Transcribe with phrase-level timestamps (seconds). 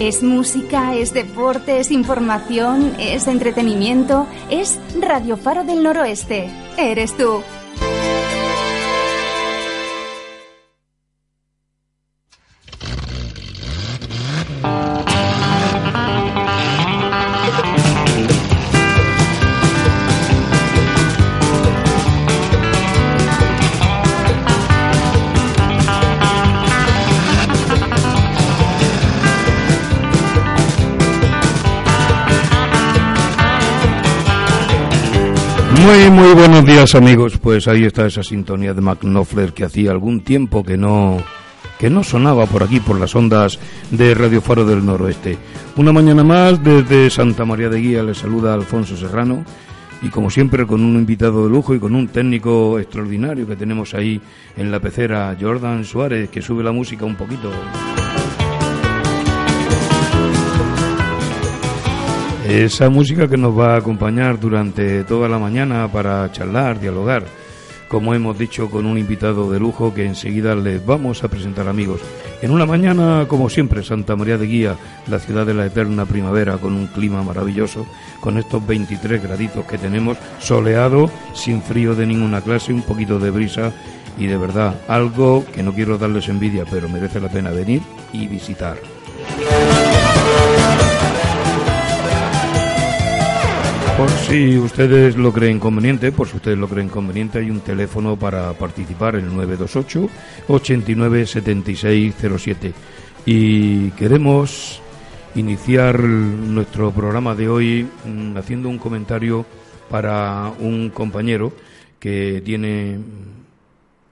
[0.00, 6.48] Es música, es deporte, es información, es entretenimiento, es Radio Faro del Noroeste.
[6.76, 7.42] Eres tú.
[36.78, 37.38] Días amigos.
[37.38, 41.16] Pues ahí está esa sintonía de McNoffler que hacía algún tiempo que no,
[41.76, 43.58] que no sonaba por aquí, por las ondas
[43.90, 45.36] de Radio Faro del Noroeste.
[45.76, 49.44] Una mañana más desde Santa María de Guía les saluda Alfonso Serrano
[50.02, 53.92] y como siempre con un invitado de lujo y con un técnico extraordinario que tenemos
[53.94, 54.20] ahí
[54.56, 57.50] en la pecera, Jordan Suárez, que sube la música un poquito.
[62.48, 67.22] Esa música que nos va a acompañar durante toda la mañana para charlar, dialogar,
[67.88, 72.00] como hemos dicho, con un invitado de lujo que enseguida les vamos a presentar amigos.
[72.40, 74.76] En una mañana, como siempre, Santa María de Guía,
[75.08, 77.86] la ciudad de la eterna primavera, con un clima maravilloso,
[78.18, 83.30] con estos 23 graditos que tenemos, soleado, sin frío de ninguna clase, un poquito de
[83.30, 83.72] brisa
[84.16, 88.26] y de verdad, algo que no quiero darles envidia, pero merece la pena venir y
[88.26, 88.78] visitar.
[93.98, 98.16] Por si ustedes lo creen conveniente, por si ustedes lo creen conveniente, hay un teléfono
[98.16, 100.08] para participar, el 928
[100.46, 102.72] 89 7607.
[103.26, 104.80] Y queremos
[105.34, 109.44] iniciar nuestro programa de hoy mm, haciendo un comentario
[109.90, 111.52] para un compañero
[111.98, 113.00] que tiene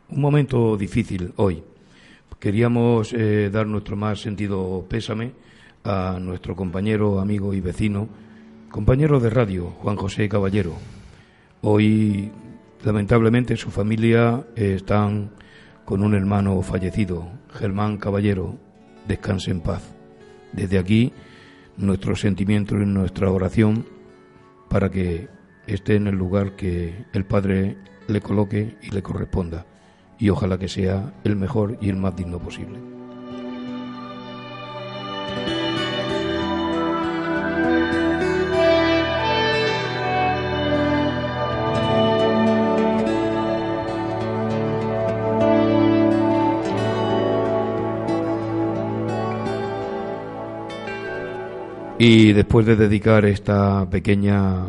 [0.09, 1.63] un momento difícil hoy.
[2.41, 5.31] Queríamos eh, dar nuestro más sentido pésame
[5.85, 8.26] a nuestro compañero, amigo y vecino,
[8.77, 10.75] compañero de radio, Juan José Caballero.
[11.63, 12.31] Hoy,
[12.85, 15.31] lamentablemente, su familia eh, están
[15.87, 18.59] con un hermano fallecido, Germán Caballero.
[19.09, 19.83] Descanse en paz.
[20.53, 21.15] Desde aquí,
[21.79, 23.87] nuestro sentimiento y nuestra oración
[24.69, 25.31] para que
[25.67, 29.65] esté en el lugar que el Padre le coloque y le corresponda.
[30.19, 32.96] Y ojalá que sea el mejor y el más digno posible.
[51.99, 54.67] Y después de dedicar esta pequeña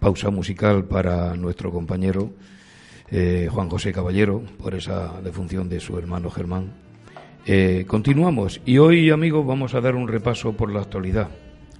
[0.00, 2.30] pausa musical para nuestro compañero
[3.10, 6.72] eh, Juan José Caballero, por esa defunción de su hermano Germán,
[7.44, 8.62] eh, continuamos.
[8.64, 11.28] Y hoy, amigos, vamos a dar un repaso por la actualidad,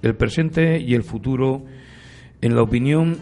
[0.03, 1.63] el presente y el futuro,
[2.39, 3.17] en la opinión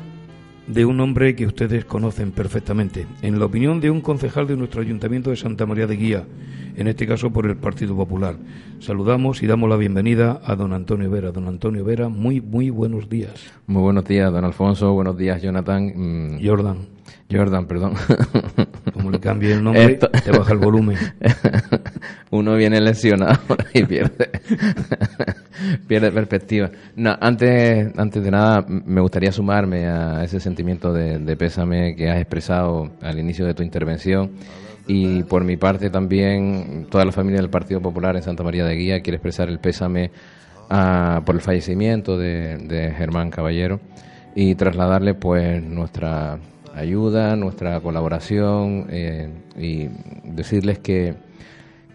[0.67, 4.81] de un hombre que ustedes conocen perfectamente, en la opinión de un concejal de nuestro
[4.81, 6.25] Ayuntamiento de Santa María de Guía,
[6.75, 8.35] en este caso por el Partido Popular.
[8.79, 11.31] Saludamos y damos la bienvenida a don Antonio Vera.
[11.31, 13.51] Don Antonio Vera, muy, muy buenos días.
[13.67, 14.93] Muy buenos días, don Alfonso.
[14.93, 15.93] Buenos días, Jonathan.
[16.35, 16.45] Mm.
[16.45, 16.77] Jordan.
[17.31, 17.93] Jordan, perdón.
[19.01, 20.97] Como le cambie el nombre, te baja el volumen.
[22.31, 23.39] Uno viene lesionado
[23.73, 24.29] y pierde,
[25.87, 26.69] pierde perspectiva.
[26.95, 32.09] No, antes, antes de nada, me gustaría sumarme a ese sentimiento de, de pésame que
[32.09, 34.31] has expresado al inicio de tu intervención.
[34.87, 38.75] Y por mi parte también, toda la familia del Partido Popular en Santa María de
[38.75, 40.11] Guía quiere expresar el pésame
[40.69, 43.79] a, por el fallecimiento de, de Germán Caballero
[44.35, 46.39] y trasladarle pues nuestra
[46.75, 49.89] ayuda, nuestra colaboración eh, y
[50.23, 51.15] decirles que,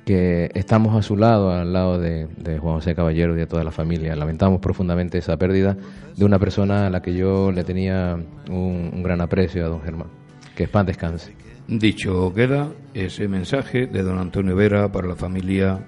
[0.04, 2.28] que estamos a su lado, al lado de,
[2.60, 4.14] Juan José Caballero y de toda la familia.
[4.14, 5.76] Lamentamos profundamente esa pérdida
[6.16, 8.16] de una persona a la que yo le tenía
[8.48, 10.08] un, gran aprecio a don Germán.
[10.54, 11.34] Que es descanse.
[11.66, 15.80] Dicho queda ese mensaje de don Antonio Vera para la familia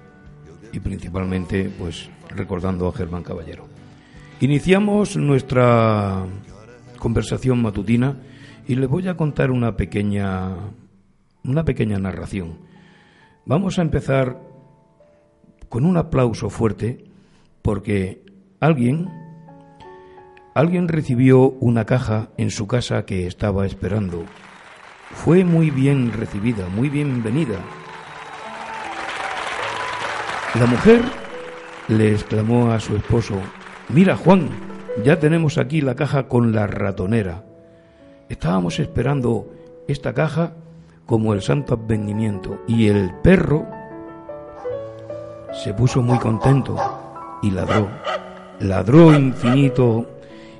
[0.73, 3.65] y principalmente pues recordando a Germán Caballero.
[4.41, 6.25] Iniciamos nuestra
[6.99, 8.17] conversación matutina
[8.69, 10.53] y les voy a contar una pequeña,
[11.43, 12.59] una pequeña narración.
[13.43, 14.39] Vamos a empezar
[15.69, 17.05] con un aplauso fuerte
[17.63, 18.23] porque
[18.59, 19.09] alguien,
[20.53, 24.23] alguien recibió una caja en su casa que estaba esperando.
[25.15, 27.57] Fue muy bien recibida, muy bienvenida.
[30.59, 31.01] La mujer
[31.87, 33.41] le exclamó a su esposo,
[33.89, 34.47] mira Juan,
[35.03, 37.48] ya tenemos aquí la caja con la ratonera.
[38.29, 39.47] Estábamos esperando
[39.87, 40.53] esta caja
[41.07, 43.65] como el santo advenimiento y el perro
[45.63, 46.77] se puso muy contento
[47.41, 47.89] y ladró,
[48.59, 50.05] ladró infinito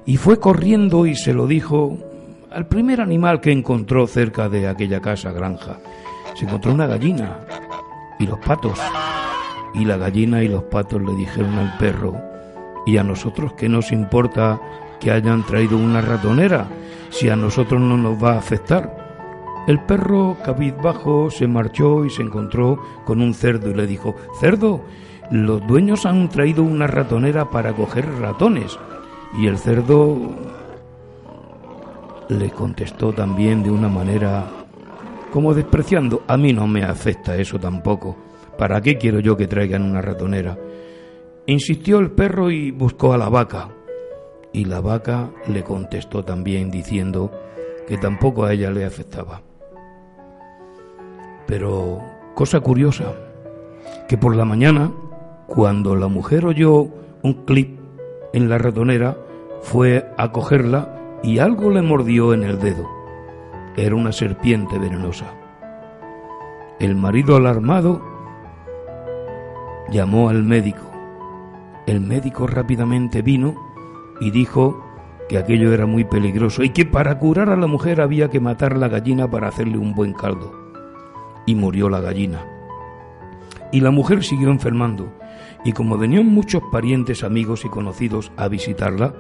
[0.04, 1.96] y fue corriendo y se lo dijo
[2.50, 5.78] al primer animal que encontró cerca de aquella casa granja.
[6.34, 7.46] Se encontró una gallina
[8.18, 8.80] y los patos.
[9.76, 12.20] Y la gallina y los patos le dijeron al perro,
[12.88, 14.60] ¿y a nosotros qué nos importa
[15.00, 16.68] que hayan traído una ratonera
[17.10, 19.64] si a nosotros no nos va a afectar?
[19.68, 24.82] El perro cabizbajo se marchó y se encontró con un cerdo y le dijo, Cerdo,
[25.32, 28.80] los dueños han traído una ratonera para coger ratones.
[29.38, 30.18] Y el cerdo
[32.30, 34.48] le contestó también de una manera
[35.32, 38.16] como despreciando, a mí no me afecta eso tampoco.
[38.58, 40.58] ¿Para qué quiero yo que traigan una ratonera?
[41.46, 43.70] Insistió el perro y buscó a la vaca.
[44.52, 47.32] Y la vaca le contestó también diciendo
[47.88, 49.42] que tampoco a ella le afectaba.
[51.46, 52.02] Pero,
[52.36, 53.14] cosa curiosa,
[54.08, 54.92] que por la mañana,
[55.48, 56.88] cuando la mujer oyó
[57.24, 57.80] un clip
[58.34, 59.18] en la ratonera,
[59.62, 62.88] fue a cogerla y algo le mordió en el dedo.
[63.76, 65.34] Era una serpiente venenosa.
[66.80, 68.02] El marido alarmado
[69.90, 70.90] llamó al médico.
[71.88, 73.56] El médico rápidamente vino
[74.20, 74.84] y dijo
[75.28, 78.78] que aquello era muy peligroso y que para curar a la mujer había que matar
[78.78, 80.52] la gallina para hacerle un buen caldo.
[81.46, 82.44] Y murió la gallina.
[83.72, 85.12] Y la mujer siguió enfermando,
[85.64, 89.14] y como venían muchos parientes, amigos y conocidos a visitarla,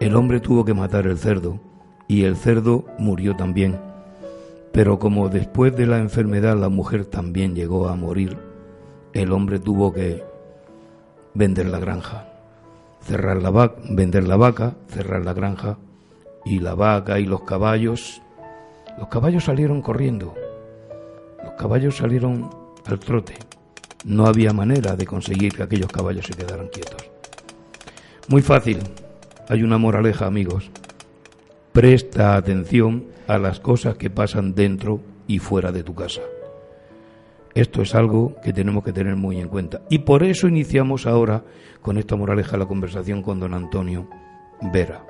[0.00, 1.60] el hombre tuvo que matar el cerdo
[2.08, 3.78] y el cerdo murió también.
[4.72, 8.36] Pero como después de la enfermedad la mujer también llegó a morir,
[9.12, 10.22] el hombre tuvo que
[11.34, 12.28] vender la granja,
[13.06, 15.78] cerrar la vaca, vender la vaca, cerrar la granja
[16.44, 18.20] y la vaca y los caballos,
[18.98, 20.34] los caballos salieron corriendo,
[21.44, 22.50] los caballos salieron
[22.84, 23.34] al trote.
[24.04, 27.10] No había manera de conseguir que aquellos caballos se quedaran quietos.
[28.28, 28.78] Muy fácil,
[29.48, 30.70] hay una moraleja, amigos.
[31.72, 36.22] Presta atención a las cosas que pasan dentro y fuera de tu casa.
[37.56, 39.80] Esto es algo que tenemos que tener muy en cuenta.
[39.88, 41.42] Y por eso iniciamos ahora
[41.80, 44.10] con esta moraleja la conversación con don Antonio
[44.74, 45.02] Vera.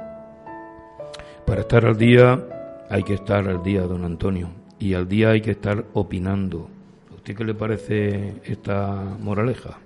[1.45, 2.41] Para estar al día
[2.89, 6.71] hay que estar al día, don Antonio, y al día hay que estar opinando.
[7.11, 9.81] ¿A usted qué le parece esta moraleja?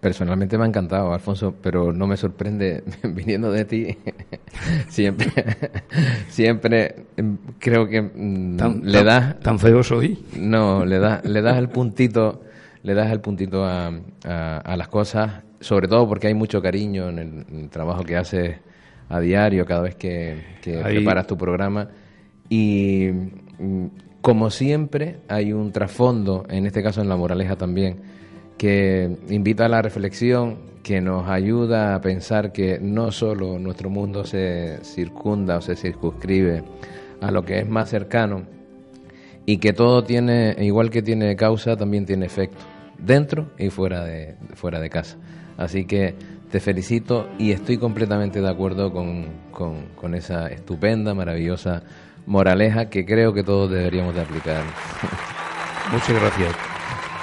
[0.00, 3.98] Personalmente me ha encantado, Alfonso, pero no me sorprende viniendo de ti.
[4.88, 5.32] siempre,
[6.28, 10.18] siempre em, creo que mm, le das tan feo soy.
[10.36, 12.42] No, le das, le das el puntito,
[12.82, 13.90] le das el puntito a,
[14.24, 18.56] a, las cosas, sobre todo porque hay mucho cariño en el, trabajo que haces
[19.08, 21.88] a diario cada vez que, preparas tu programa
[22.48, 23.08] y
[23.58, 23.86] mm,
[24.20, 28.15] como siempre hay un trasfondo, en este caso en la moraleja también
[28.56, 34.24] que invita a la reflexión, que nos ayuda a pensar que no solo nuestro mundo
[34.24, 36.62] se circunda o se circunscribe
[37.20, 38.44] a lo que es más cercano
[39.46, 42.64] y que todo tiene, igual que tiene causa, también tiene efecto,
[42.98, 45.16] dentro y fuera de, fuera de casa.
[45.56, 46.14] Así que
[46.50, 51.82] te felicito y estoy completamente de acuerdo con, con, esa estupenda, maravillosa
[52.26, 54.62] moraleja que creo que todos deberíamos de aplicar.
[55.92, 56.54] Muchas gracias.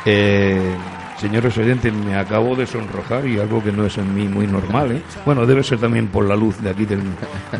[0.05, 0.75] Eh,
[1.23, 4.91] Señores oyentes, me acabo de sonrojar y algo que no es en mí muy normal.
[4.91, 5.01] ¿eh?
[5.25, 6.99] Bueno, debe ser también por la luz de aquí del,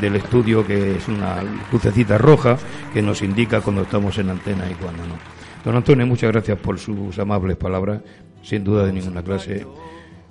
[0.01, 1.37] del, estudio, que es una
[1.71, 2.57] lucecita roja
[2.93, 5.15] que nos indica cuando estamos en antena y cuando no.
[5.63, 8.01] Don Antonio, muchas gracias por sus amables palabras,
[8.41, 9.65] sin duda de ninguna clase.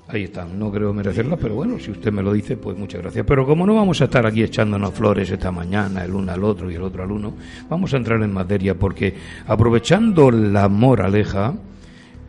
[0.09, 3.25] Ahí están, no creo merecerlas, pero bueno, si usted me lo dice, pues muchas gracias.
[3.27, 6.71] Pero como no vamos a estar aquí echándonos flores esta mañana, el uno al otro
[6.71, 7.33] y el otro al uno,
[7.71, 9.15] vamos a entrar en materia porque
[9.47, 11.55] aprovechando la moraleja,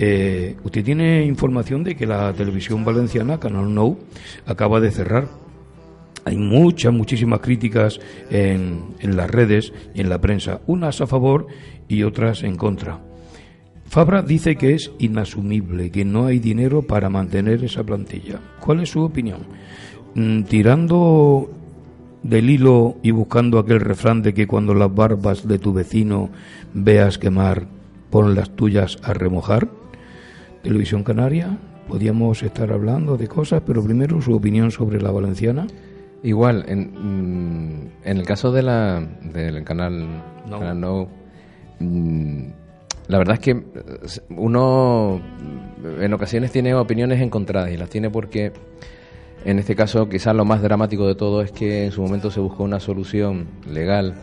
[0.06, 3.98] eh, usted tiene información de que la televisión valenciana, Canal Nou,
[4.46, 5.30] acaba de cerrar.
[6.26, 11.48] Hay muchas, muchísimas críticas en, en las redes y en la prensa, unas a favor
[11.88, 13.00] y otras en contra.
[13.86, 18.40] Fabra dice que es inasumible, que no hay dinero para mantener esa plantilla.
[18.60, 19.46] ¿Cuál es su opinión?
[20.16, 21.50] Mm, tirando
[22.24, 26.30] del hilo y buscando aquel refrán de que cuando las barbas de tu vecino
[26.74, 27.68] veas quemar,
[28.10, 29.83] pon las tuyas a remojar.
[30.64, 31.58] Televisión Canaria,
[31.90, 35.68] podíamos estar hablando de cosas, pero primero su opinión sobre la valenciana.
[36.24, 40.08] Igual, en, mm, en el caso de la, del canal
[40.50, 41.10] No,
[41.80, 42.44] mm,
[43.08, 43.64] la verdad es que eh,
[44.30, 45.22] uno
[46.00, 48.54] en ocasiones tiene opiniones encontradas y las tiene porque
[49.44, 52.40] en este caso quizás lo más dramático de todo es que en su momento se
[52.40, 54.16] buscó una solución legal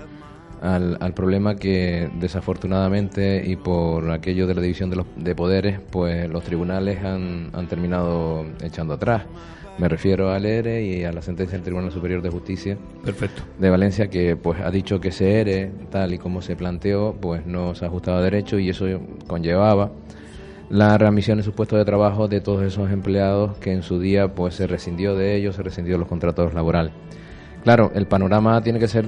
[0.61, 5.81] al, al problema que desafortunadamente y por aquello de la división de, los, de poderes
[5.91, 9.25] pues los tribunales han, han terminado echando atrás.
[9.79, 13.43] Me refiero al ERE y a la sentencia del Tribunal Superior de Justicia Perfecto.
[13.59, 17.47] de Valencia que pues ha dicho que ese ERE, tal y como se planteó, pues
[17.47, 18.85] no se ajustaba a derecho y eso
[19.27, 19.91] conllevaba
[20.69, 24.35] la readmisión en sus puestos de trabajo de todos esos empleados que en su día
[24.35, 26.93] pues se rescindió de ellos, se rescindió de los contratos laborales.
[27.65, 29.07] Claro, el panorama tiene que ser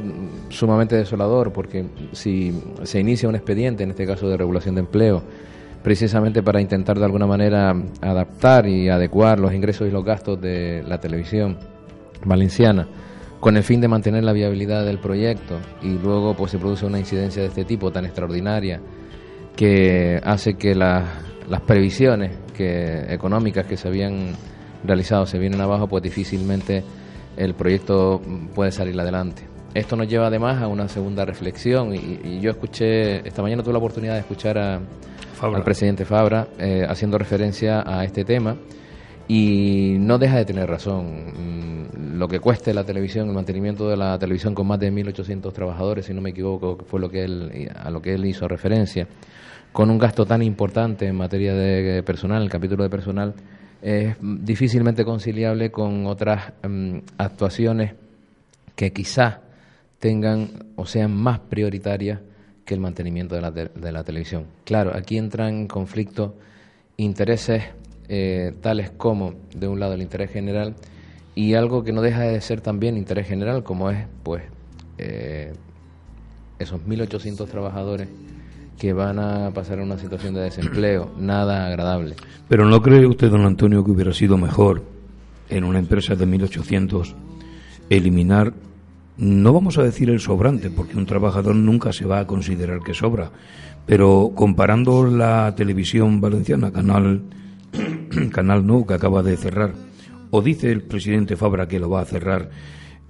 [0.53, 5.23] sumamente desolador porque si se inicia un expediente, en este caso de regulación de empleo,
[5.83, 10.83] precisamente para intentar de alguna manera adaptar y adecuar los ingresos y los gastos de
[10.87, 11.59] la televisión
[12.25, 12.87] valenciana
[13.41, 17.01] con el fin de mantener la viabilidad del proyecto y luego pues se produce una
[17.01, 18.81] incidencia de este tipo tan extraordinaria
[19.57, 21.03] que hace que las,
[21.67, 24.35] previsiones que, económicas que se habían
[24.85, 26.85] realizado se vienen abajo pues difícilmente
[27.37, 28.21] el proyecto
[28.55, 29.52] puede salir adelante.
[29.75, 33.73] Esto nos lleva además a una segunda reflexión y, y yo escuché, esta mañana tuve
[33.73, 34.81] la oportunidad de escuchar a,
[35.33, 35.59] Fabra.
[35.59, 38.55] al presidente Fabra eh, haciendo referencia a este tema
[39.29, 41.87] y no deja de tener razón.
[41.87, 45.53] Mm, Lo que cueste la televisión, el mantenimiento de la televisión con más de 1.800
[45.55, 49.09] trabajadores, si no me equivoco, fue lo que él, a lo que él hizo referencia,
[49.73, 53.35] con un gasto tan importante en materia de personal, el capítulo de personal,
[53.81, 57.95] es difícilmente conciliable con otras mm, actuaciones
[58.77, 59.39] que quizás
[60.03, 62.19] tengan o sean más prioritarias
[62.65, 64.47] que el mantenimiento de la, de la televisión.
[64.65, 66.35] Claro, aquí entran en conflicto
[66.97, 67.63] intereses
[68.09, 70.75] eh, tales como, de un lado, el interés general
[71.37, 74.43] y algo que no deja de ser también interés general, como es, pues,
[74.99, 75.53] eh,
[76.59, 78.09] esos 1.800 trabajadores
[78.81, 82.17] que van a pasar a una situación de desempleo, nada agradable.
[82.49, 84.83] Pero ¿no cree usted, don Antonio, que hubiera sido mejor
[85.49, 87.15] en una empresa de 1800
[87.89, 88.53] eliminar,
[89.17, 92.95] no vamos a decir el sobrante, porque un trabajador nunca se va a considerar que
[92.95, 93.31] sobra,
[93.87, 97.23] pero comparando la televisión valenciana, Canal,
[98.33, 99.75] Canal No, que acaba de cerrar,
[100.31, 102.51] o dice el presidente Fabra que lo va a cerrar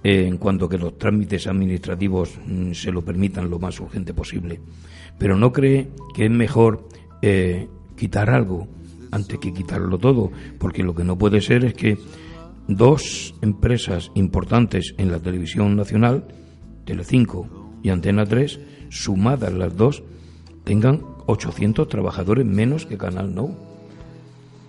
[0.03, 4.59] eh, en cuanto que los trámites administrativos mm, se lo permitan lo más urgente posible.
[5.17, 6.89] Pero no cree que es mejor
[7.21, 8.67] eh, quitar algo
[9.11, 11.97] antes que quitarlo todo, porque lo que no puede ser es que
[12.67, 16.25] dos empresas importantes en la televisión nacional,
[16.85, 17.47] Telecinco
[17.83, 20.03] y Antena 3, sumadas las dos,
[20.63, 23.73] tengan 800 trabajadores menos que Canal No.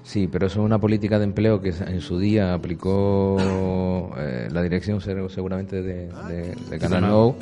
[0.02, 3.38] Sí, pero eso es una política de empleo que en su día aplicó
[4.18, 7.36] eh, la dirección se- seguramente de, de- de Canal No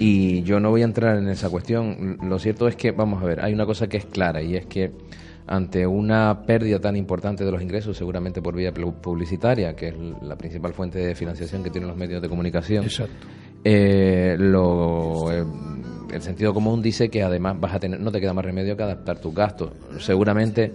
[0.00, 2.18] y yo no voy a entrar en esa cuestión.
[2.22, 4.66] Lo cierto es que, vamos a ver, hay una cosa que es clara y es
[4.66, 4.90] que
[5.46, 10.36] ante una pérdida tan importante de los ingresos, seguramente por vía publicitaria, que es la
[10.36, 13.26] principal fuente de financiación que tienen los medios de comunicación, Exacto.
[13.64, 15.44] eh, lo, eh,
[16.12, 18.82] el sentido común dice que además vas a tener, no te queda más remedio que
[18.82, 19.70] adaptar tus gastos.
[19.98, 20.72] Seguramente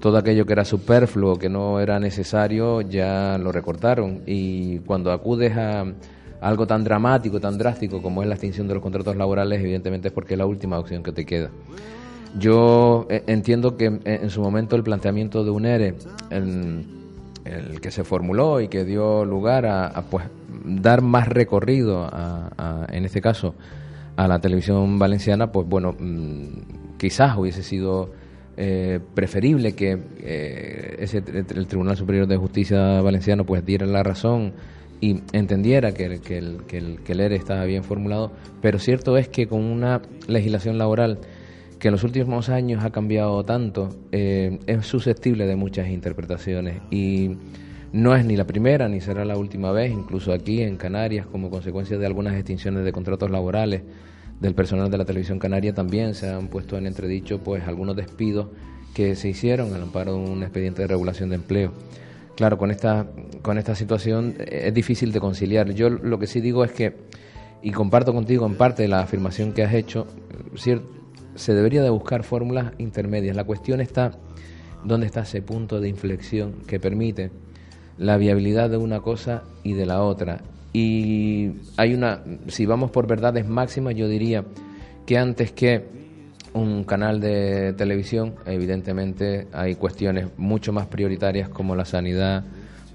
[0.00, 4.22] todo aquello que era superfluo, que no era necesario, ya lo recortaron.
[4.26, 5.84] Y cuando acudes a
[6.40, 10.14] algo tan dramático, tan drástico como es la extinción de los contratos laborales, evidentemente es
[10.14, 11.50] porque es la última opción que te queda.
[12.38, 15.94] Yo eh, entiendo que en, su momento el planteamiento de un ERE,
[16.30, 16.86] el,
[17.44, 20.26] el que se formuló y que dio lugar a, pues
[20.64, 23.54] dar más recorrido, a, a, en este caso,
[24.16, 28.10] a la televisión valenciana, pues bueno, mmm, quizás hubiese sido
[28.56, 34.52] eh, preferible que eh, ese, el Tribunal Superior de Justicia valenciano pues diera la razón
[35.00, 39.28] y entendiera que, el, que, el, que el ERE estaba bien formulado, pero cierto es
[39.28, 41.18] que con una legislación laboral
[41.82, 47.32] que en los últimos años ha cambiado tanto, eh, es susceptible de muchas interpretaciones y
[47.92, 51.50] no es ni la primera ni será la última vez, incluso aquí en Canarias, como
[51.50, 53.82] consecuencia de algunas extinciones de contratos laborales
[54.38, 58.46] del personal de la televisión canaria, también se han puesto en entredicho pues algunos despidos
[58.94, 61.72] que se hicieron al amparo de un expediente de regulación de empleo.
[62.36, 63.08] Claro, con esta,
[63.42, 65.72] con esta situación es difícil de conciliar.
[65.72, 66.94] Yo lo que sí digo es que,
[67.60, 70.06] y comparto contigo en parte la afirmación que has hecho,
[70.54, 71.01] cierto,
[71.34, 73.36] se debería de buscar fórmulas intermedias.
[73.36, 74.12] La cuestión está
[74.84, 77.30] dónde está ese punto de inflexión que permite
[77.98, 80.40] la viabilidad de una cosa y de la otra.
[80.72, 84.44] Y hay una, si vamos por verdades máximas, yo diría
[85.06, 85.84] que antes que
[86.54, 92.44] un canal de televisión, evidentemente hay cuestiones mucho más prioritarias como la sanidad,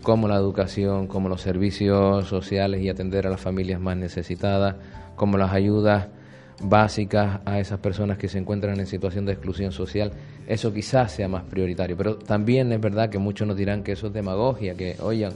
[0.04, 4.76] como la educación, como los servicios sociales y atender a las familias más necesitadas,
[5.16, 6.08] como las ayudas
[6.62, 10.12] básicas a esas personas que se encuentran en situación de exclusión social,
[10.48, 11.96] eso quizás sea más prioritario.
[11.98, 15.34] Pero también es verdad que muchos nos dirán que eso es demagogia, que, oigan,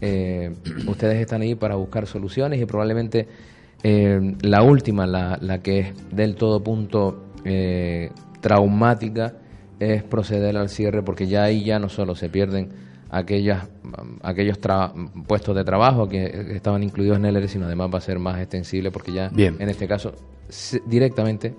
[0.00, 0.54] eh,
[0.86, 3.26] ustedes están ahí para buscar soluciones y probablemente
[3.82, 8.10] eh, la última, la, la, que es del todo punto eh,
[8.40, 9.34] traumática,
[9.78, 13.68] es proceder al cierre porque ya ahí ya no solo se pierden aquellas,
[14.22, 14.58] aquellos
[15.26, 18.38] puestos de trabajo que estaban incluidos en el ERE, sino además va a ser más
[18.40, 20.12] extensible porque ya en este caso
[20.86, 21.54] directamente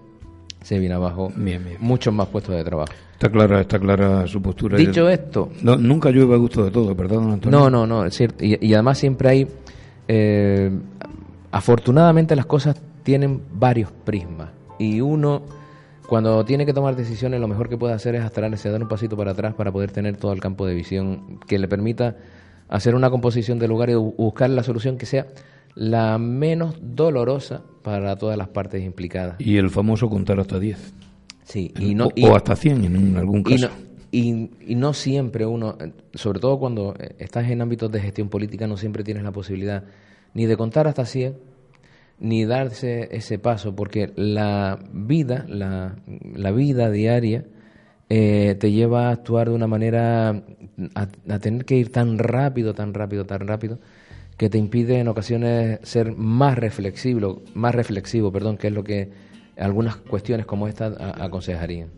[0.62, 1.32] se viene abajo
[1.80, 2.94] muchos más puestos de trabajo.
[3.14, 4.78] Está clara, está clara su postura.
[4.78, 5.52] Dicho esto...
[5.62, 7.60] No, nunca llueve a gusto de todo, ¿verdad, Antonio?
[7.60, 8.44] No, no, no, es cierto.
[8.44, 9.48] Y, además siempre hay...
[10.08, 10.72] Eh,
[11.52, 14.50] afortunadamente las cosas tienen varios prismas.
[14.80, 15.44] Y uno,
[16.12, 19.16] cuando tiene que tomar decisiones, lo mejor que puede hacer es hasta dar un pasito
[19.16, 22.18] para atrás para poder tener todo el campo de visión que le permita
[22.68, 25.28] hacer una composición del lugar y buscar la solución que sea
[25.74, 29.40] la menos dolorosa para todas las partes implicadas.
[29.40, 30.94] Y el famoso contar hasta 10.
[31.46, 33.70] Sí, y no, o, hasta 100 en algún caso.
[34.12, 35.78] Y no, y, no siempre uno,
[36.14, 39.86] sobre todo cuando estás en ámbitos de gestión política, no siempre tienes la posibilidad
[40.34, 41.38] ni de contar hasta 100,
[42.22, 45.96] ni darse ese paso, porque la vida, la,
[46.36, 47.46] la vida diaria,
[48.10, 50.44] eh, te lleva a actuar de una manera,
[50.96, 53.80] a, tener que ir tan rápido, tan rápido, tan rápido,
[54.38, 59.10] que te impide en ocasiones ser más reflexivo, más reflexivo, perdón, que es lo que
[59.58, 60.88] algunas cuestiones como esta
[61.24, 61.90] aconsejarían.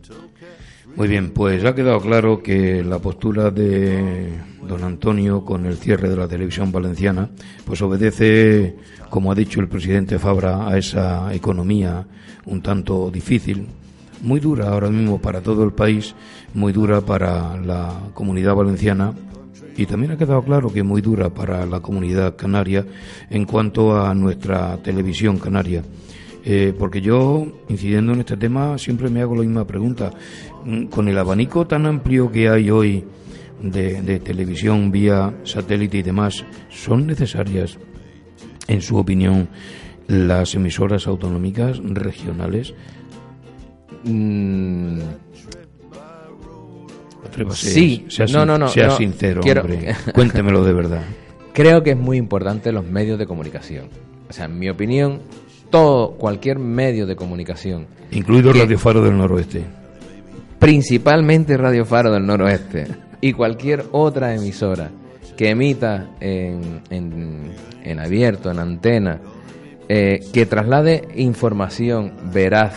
[0.96, 4.28] Muy bien, pues ha quedado claro que la postura de
[4.68, 7.30] don Antonio con el cierre de la televisión valenciana,
[7.66, 8.76] pues obedece,
[9.10, 12.06] como ha dicho el presidente Fabra, a esa economía
[12.46, 13.66] un tanto difícil,
[14.22, 16.14] muy dura ahora mismo para todo el país,
[16.54, 19.12] muy dura para la comunidad valenciana
[19.76, 22.86] y también ha quedado claro que muy dura para la comunidad canaria
[23.30, 25.82] en cuanto a nuestra televisión canaria.
[26.46, 30.12] Eh, porque yo, incidiendo en este tema, siempre me hago la misma pregunta.
[30.64, 33.04] Mm, con el abanico tan amplio que hay hoy
[33.60, 37.78] de, televisión vía satélite y demás, ¿son necesarias,
[38.66, 39.48] en su opinión,
[40.06, 42.74] las emisoras autonómicas regionales?
[44.04, 45.00] Mm,
[47.52, 49.94] sí, sea, no, no, no, sea sincero, hombre.
[50.14, 51.02] Cuéntemelo de verdad.
[51.52, 53.88] Creo que es muy importante los medios de comunicación.
[54.28, 55.20] O sea, en mi opinión,
[55.70, 57.86] todo, cualquier medio de comunicación.
[58.10, 59.83] Incluido Radio Faro del Noroeste.
[60.64, 62.86] Principalmente Radio Faro del Noroeste.
[63.20, 64.90] Y cualquier otra emisora
[65.36, 69.20] que emita en, en, abierto, en antena,
[69.90, 72.76] eh, que traslade información veraz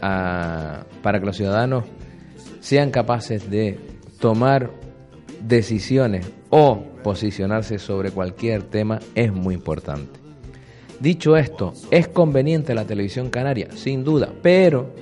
[0.00, 1.86] para que los ciudadanos
[2.60, 3.80] sean capaces de
[4.20, 4.70] tomar
[5.40, 10.20] decisiones o posicionarse sobre cualquier tema es muy importante.
[11.00, 13.72] Dicho esto, ¿es conveniente la televisión canaria?
[13.74, 14.94] Sin duda, pero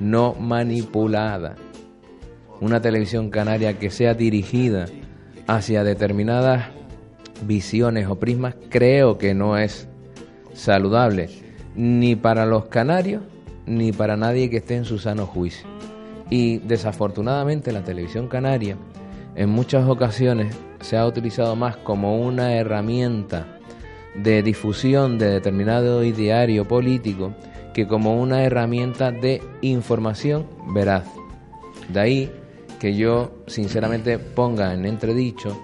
[0.00, 1.56] no manipulada.
[2.60, 4.86] Una televisión canaria que sea dirigida
[5.46, 6.66] hacia determinadas
[7.42, 9.88] visiones o prismas creo que no es
[10.52, 11.28] saludable
[11.74, 13.22] ni para los canarios
[13.66, 15.66] ni para nadie que esté en su sano juicio.
[16.28, 18.76] Y desafortunadamente la televisión canaria
[19.36, 23.58] en muchas ocasiones se ha utilizado más como una herramienta
[24.14, 27.32] de difusión de determinado ideario político
[27.74, 31.04] que como una herramienta de información veraz.
[31.88, 32.32] De ahí
[32.78, 35.60] que yo sinceramente ponga en entredicho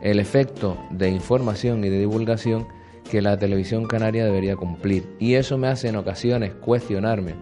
[0.00, 2.66] el efecto de información y de divulgación
[3.10, 5.06] que la televisión canaria debería cumplir.
[5.18, 7.34] Y eso me hace en ocasiones cuestionarme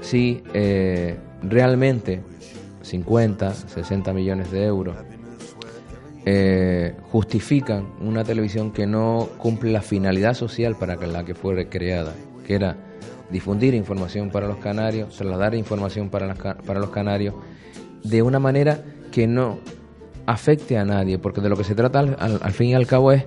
[0.00, 2.22] si eh, realmente
[2.82, 4.96] 50, 60 millones de euros
[6.26, 12.14] eh, justifican una televisión que no cumple la finalidad social para la que fue creada,
[12.46, 12.76] que era
[13.30, 17.34] difundir información para los canarios, trasladar información para, para los canarios,
[18.02, 19.58] de una manera que no
[20.26, 23.24] afecte a nadie, porque de lo que se trata al fin y al cabo es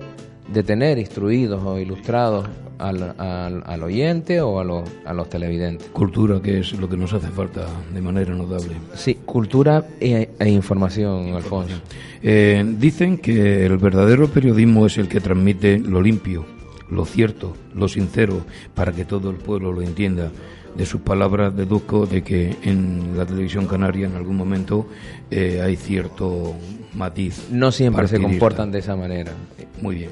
[0.52, 2.46] de tener instruidos o ilustrados
[2.78, 5.88] al, al, oyente o a los, a los televidentes.
[5.88, 8.74] Cultura, que es lo que nos hace falta de manera notable.
[8.94, 11.76] Sí, cultura e, e información, Alfonso.
[12.22, 16.44] Eh, dicen que el verdadero periodismo es el que transmite lo limpio,
[16.90, 18.44] lo cierto, lo sincero,
[18.74, 20.30] para que todo el pueblo lo entienda.
[20.76, 24.88] De sus palabras deduzco de que en la televisión canaria en algún momento
[25.30, 26.54] eh, hay cierto
[26.94, 27.48] matiz.
[27.52, 29.32] No siempre se comportan de esa manera.
[29.80, 30.10] Muy bien.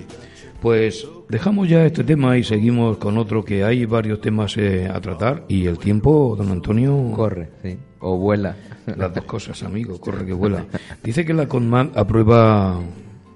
[0.60, 5.00] Pues dejamos ya este tema y seguimos con otro que hay varios temas eh, a
[5.00, 7.10] tratar y el tiempo, don Antonio...
[7.12, 8.54] Corre, sí, o vuela.
[8.86, 10.64] Las dos cosas, amigo, corre que vuela.
[11.02, 12.80] Dice que la CONMAN aprueba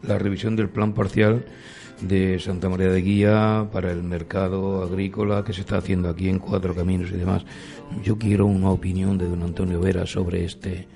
[0.03, 1.45] la revisión del plan parcial
[2.01, 6.39] de Santa María de Guía para el mercado agrícola que se está haciendo aquí en
[6.39, 7.45] Cuatro Caminos y demás.
[8.03, 10.87] Yo quiero una opinión de don Antonio Vera sobre este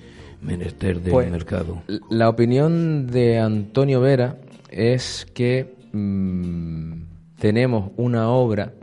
[0.41, 1.81] menester del Pues, mercado.
[2.09, 4.37] La opinión de Antonio Vera
[4.69, 6.93] es que mm,
[7.39, 8.73] tenemos una obra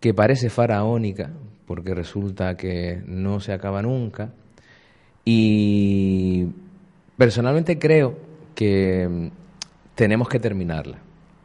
[0.00, 1.30] que parece faraónica,
[1.66, 4.30] porque resulta que no se acaba nunca,
[5.24, 6.46] y
[7.16, 8.18] personalmente creo
[8.54, 9.28] que mm,
[9.94, 10.98] tenemos que terminarla.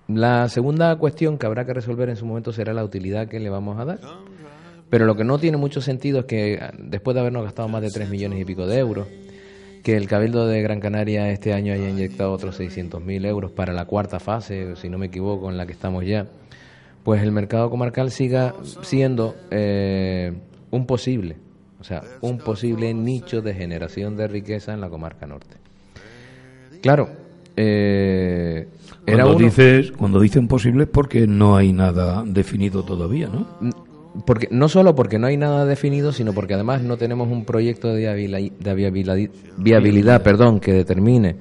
[0.10, 3.50] La segunda cuestión que habrá que resolver en su momento será la utilidad que le
[3.50, 4.00] vamos a dar.
[4.90, 7.92] Pero lo que no tiene mucho sentido es que después de habernos gastado más de
[7.92, 9.08] 3 millones y pico de euros,
[9.84, 13.86] que el Cabildo de Gran Canaria este año haya inyectado otros 600.000 euros para la
[13.86, 16.26] cuarta fase, si no me equivoco, en la que estamos ya,
[17.04, 20.34] pues el mercado comarcal siga siendo eh,
[20.72, 21.36] un posible,
[21.80, 25.56] o sea, un posible nicho de generación de riqueza en la comarca norte.
[26.82, 27.10] Claro,
[27.62, 28.68] eh,
[29.06, 33.46] era Cuando, uno- dices, cuando dicen posible es porque no hay nada definido todavía, ¿no?
[34.26, 37.90] Porque, no solo porque no hay nada definido, sino porque además no tenemos un proyecto
[37.94, 39.18] de, viabili- de viabilidad,
[39.58, 41.36] viabilidad perdón, que determine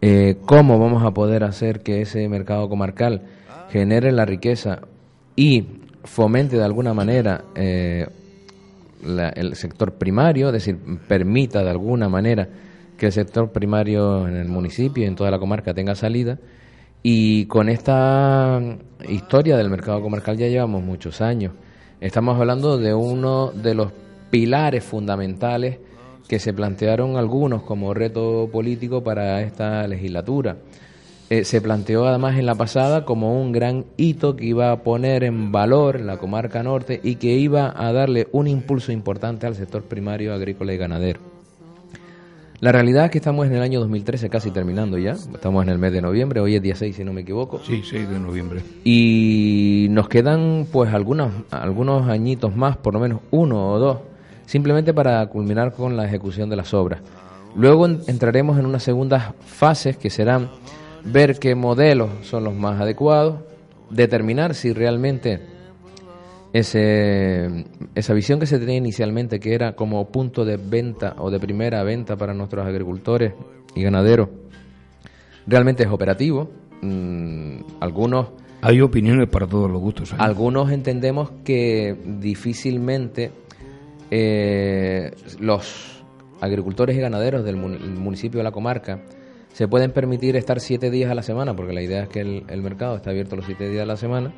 [0.00, 3.22] eh, cómo vamos a poder hacer que ese mercado comarcal
[3.70, 4.80] genere la riqueza
[5.36, 5.64] y
[6.04, 8.06] fomente de alguna manera eh,
[9.06, 10.76] la- el sector primario, es decir,
[11.08, 12.48] permita de alguna manera
[13.02, 16.38] que el sector primario en el municipio y en toda la comarca tenga salida.
[17.02, 18.60] Y con esta
[19.08, 21.52] historia del mercado comarcal ya llevamos muchos años.
[22.00, 23.90] Estamos hablando de uno de los
[24.30, 25.80] pilares fundamentales
[26.28, 30.58] que se plantearon algunos como reto político para esta legislatura.
[31.28, 35.24] Eh, se planteó además en la pasada como un gran hito que iba a poner
[35.24, 39.82] en valor la comarca norte y que iba a darle un impulso importante al sector
[39.82, 41.41] primario agrícola y ganadero.
[42.62, 45.78] La realidad es que estamos en el año 2013 casi terminando ya, estamos en el
[45.78, 48.60] mes de noviembre, hoy es día 6 si no me equivoco, Sí, 6 de noviembre.
[48.84, 53.98] y nos quedan pues algunos, algunos añitos más, por lo menos uno o dos,
[54.46, 57.00] simplemente para culminar con la ejecución de las obras.
[57.56, 60.48] Luego en- entraremos en unas segundas fases que serán
[61.04, 63.40] ver qué modelos son los más adecuados,
[63.90, 65.40] determinar si realmente
[66.52, 71.38] ese, esa visión que se tenía inicialmente, que era como punto de venta o de
[71.40, 73.32] primera venta para nuestros agricultores
[73.74, 74.28] y ganaderos,
[75.46, 76.50] realmente es operativo.
[76.82, 78.28] Mm, algunos
[78.60, 80.12] Hay opiniones para todos los gustos.
[80.12, 80.16] ¿eh?
[80.18, 83.30] algunos entendemos que difícilmente
[84.10, 85.10] eh,
[85.40, 86.02] los
[86.40, 89.00] agricultores y ganaderos del mun- municipio de la comarca
[89.52, 92.44] se pueden permitir estar siete días a la semana, porque la idea es que el,
[92.48, 94.32] el mercado está abierto los siete días a la semana,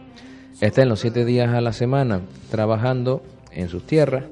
[0.60, 4.24] estén los siete días a la semana trabajando en sus tierras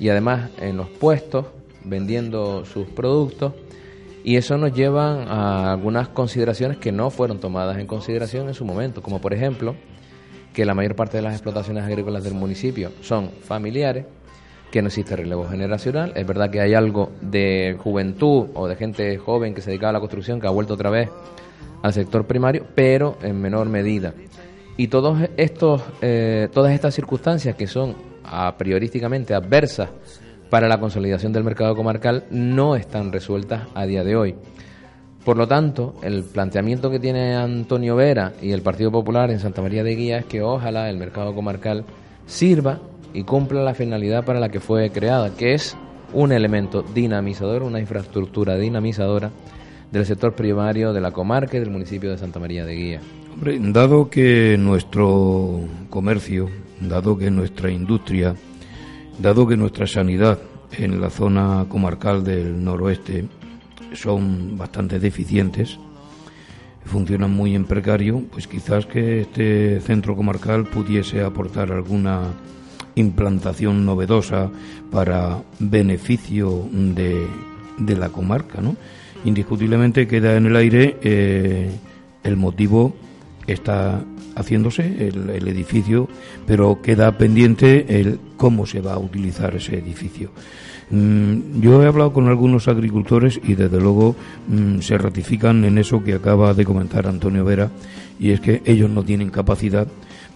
[0.00, 1.46] y además en los puestos
[1.84, 3.52] vendiendo sus productos
[4.24, 8.64] y eso nos lleva a algunas consideraciones que no fueron tomadas en consideración en su
[8.64, 9.74] momento, como por ejemplo
[10.52, 14.04] que la mayor parte de las explotaciones agrícolas del municipio son familiares,
[14.70, 16.12] que no existe relevo generacional.
[16.14, 19.92] Es verdad que hay algo de juventud o de gente joven que se dedicaba a
[19.94, 21.10] la construcción que ha vuelto otra vez
[21.82, 24.14] al sector primario, pero en menor medida.
[24.76, 29.90] Y todos estos, eh, todas estas circunstancias que son a priorísticamente adversas
[30.48, 34.34] para la consolidación del mercado comarcal no están resueltas a día de hoy.
[35.24, 39.62] Por lo tanto, el planteamiento que tiene Antonio Vera y el Partido Popular en Santa
[39.62, 41.84] María de Guía es que ojalá el mercado comarcal
[42.26, 42.80] sirva
[43.14, 45.76] y cumpla la finalidad para la que fue creada, que es
[46.12, 49.30] un elemento dinamizador, una infraestructura dinamizadora
[49.92, 53.00] del sector primario de la comarca y del municipio de Santa María de Guía.
[53.34, 56.48] Hombre, dado que nuestro comercio,
[56.80, 58.34] dado que nuestra industria,
[59.18, 60.38] dado que nuestra sanidad
[60.72, 63.26] en la zona comarcal del noroeste
[63.92, 65.78] son bastante deficientes,
[66.86, 72.32] funcionan muy en precario, pues quizás que este centro comarcal pudiese aportar alguna
[72.94, 74.50] implantación novedosa
[74.90, 77.26] para beneficio de,
[77.78, 78.76] de la comarca, ¿no?
[79.24, 81.70] Indiscutiblemente queda en el aire eh,
[82.24, 82.94] el motivo
[83.46, 84.04] está
[84.34, 86.08] haciéndose el, edificio,
[86.46, 90.30] pero queda pendiente el cómo se va a utilizar ese edificio.
[90.90, 94.16] Mm, yo he hablado con algunos agricultores y desde luego
[94.48, 97.70] mm, se ratifican en eso que acaba de comentar Antonio Vera
[98.18, 99.86] y es que ellos no tienen capacidad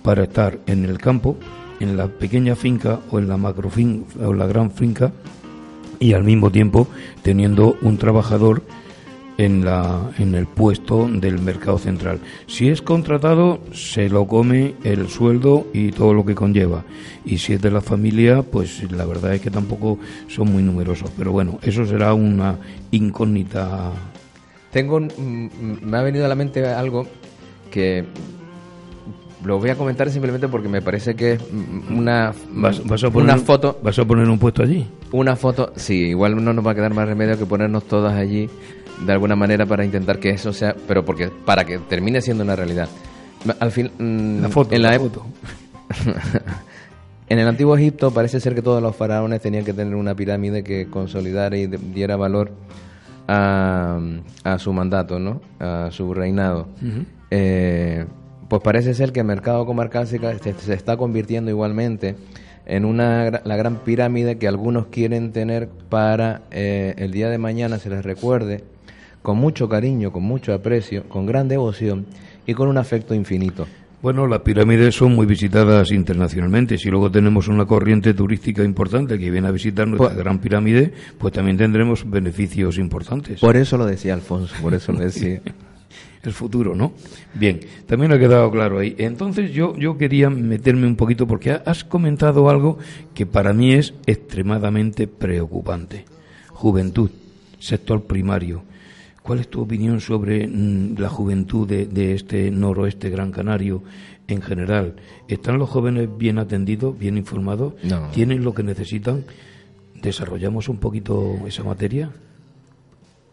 [0.03, 1.37] para estar en el campo,
[1.81, 5.13] en la pequeña finca o en la macrofin o en la gran finca
[5.99, 6.89] y al mismo tiempo
[7.23, 8.63] teniendo un trabajador
[9.39, 12.21] en, la, en el puesto del mercado central.
[12.47, 16.85] Si es contratado, se lo come el sueldo y todo lo que conlleva.
[17.25, 21.11] Y si es de la familia, pues la verdad es que tampoco son muy numerosos.
[21.17, 22.59] Pero bueno, eso será una
[22.91, 23.93] incógnita.
[24.71, 27.07] Tengo, me ha venido a la mente algo
[27.71, 28.05] que
[29.47, 31.41] lo voy a comentar simplemente porque me parece que es
[31.89, 33.79] una, ¿Vas, a poner, una foto.
[33.81, 34.89] ¿Vas a poner un puesto allí?
[35.13, 38.51] Una foto, sí, igual no nos va a quedar más remedio que ponernos todas allí
[39.07, 42.57] de alguna manera para intentar que eso sea, pero porque para que termine siendo una
[42.57, 42.89] realidad.
[43.61, 45.25] Al fin, mm, la foto, en la, foto.
[47.29, 50.65] en el antiguo Egipto parece ser que todos los faraones tenían que tener una pirámide
[50.65, 52.51] que consolidara y diera valor
[53.29, 54.01] a,
[54.43, 55.41] a su mandato, ¿no?
[55.61, 56.67] A su reinado.
[57.31, 58.07] eh,
[58.49, 62.17] pues parece ser que el mercado comarcal se, se está convirtiendo igualmente
[62.67, 67.79] en una, la gran pirámide que algunos quieren tener para eh, el día de mañana
[67.79, 68.65] se les recuerde
[69.23, 72.07] con mucho cariño, con mucho aprecio, con gran devoción
[72.47, 73.67] y con un afecto infinito.
[74.03, 76.79] Bueno, las pirámides son muy visitadas internacionalmente.
[76.79, 80.93] Si luego tenemos una corriente turística importante que viene a visitar nuestra pues gran pirámide,
[81.19, 83.41] pues también tendremos beneficios importantes.
[83.41, 85.41] Por eso lo decía Alfonso, por eso lo decía.
[86.27, 86.93] el futuro, ¿no?
[87.35, 88.95] Bien, también ha quedado claro ahí.
[88.99, 92.79] Entonces yo, yo quería meterme un poquito porque has comentado algo
[93.15, 96.05] que para mí es extremadamente preocupante.
[96.51, 97.11] Juventud,
[97.59, 98.63] sector primario.
[99.23, 103.83] ¿Cuál es tu opinión sobre mm, la juventud de, este noroeste gran canario
[104.29, 104.95] en general?
[105.27, 107.75] ¿Están los jóvenes bien atendidos, bien informados?
[108.13, 109.25] ¿Tienen lo que necesitan?
[110.01, 112.11] ¿Desarrollamos un poquito esa materia?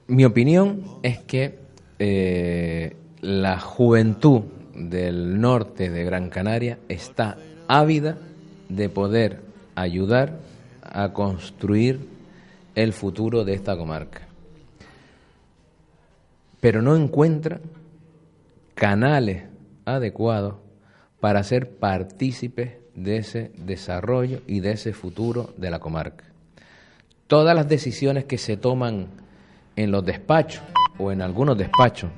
[0.07, 1.62] Mi opinión es que
[2.05, 4.41] eh, la juventud
[4.75, 7.37] del norte de Gran Canaria está
[7.69, 8.17] ávida
[8.67, 9.39] de poder
[9.73, 10.37] ayudar
[10.81, 12.01] a construir
[12.75, 14.27] el futuro de esta comarca.
[16.59, 17.61] Pero no encuentra
[18.75, 19.43] canales
[19.85, 20.55] adecuados
[21.21, 26.25] para ser partícipes de ese desarrollo y de ese futuro de la comarca.
[27.27, 29.07] Todas las decisiones que se toman
[29.77, 30.63] en los despachos
[30.97, 32.09] o en algunos despachos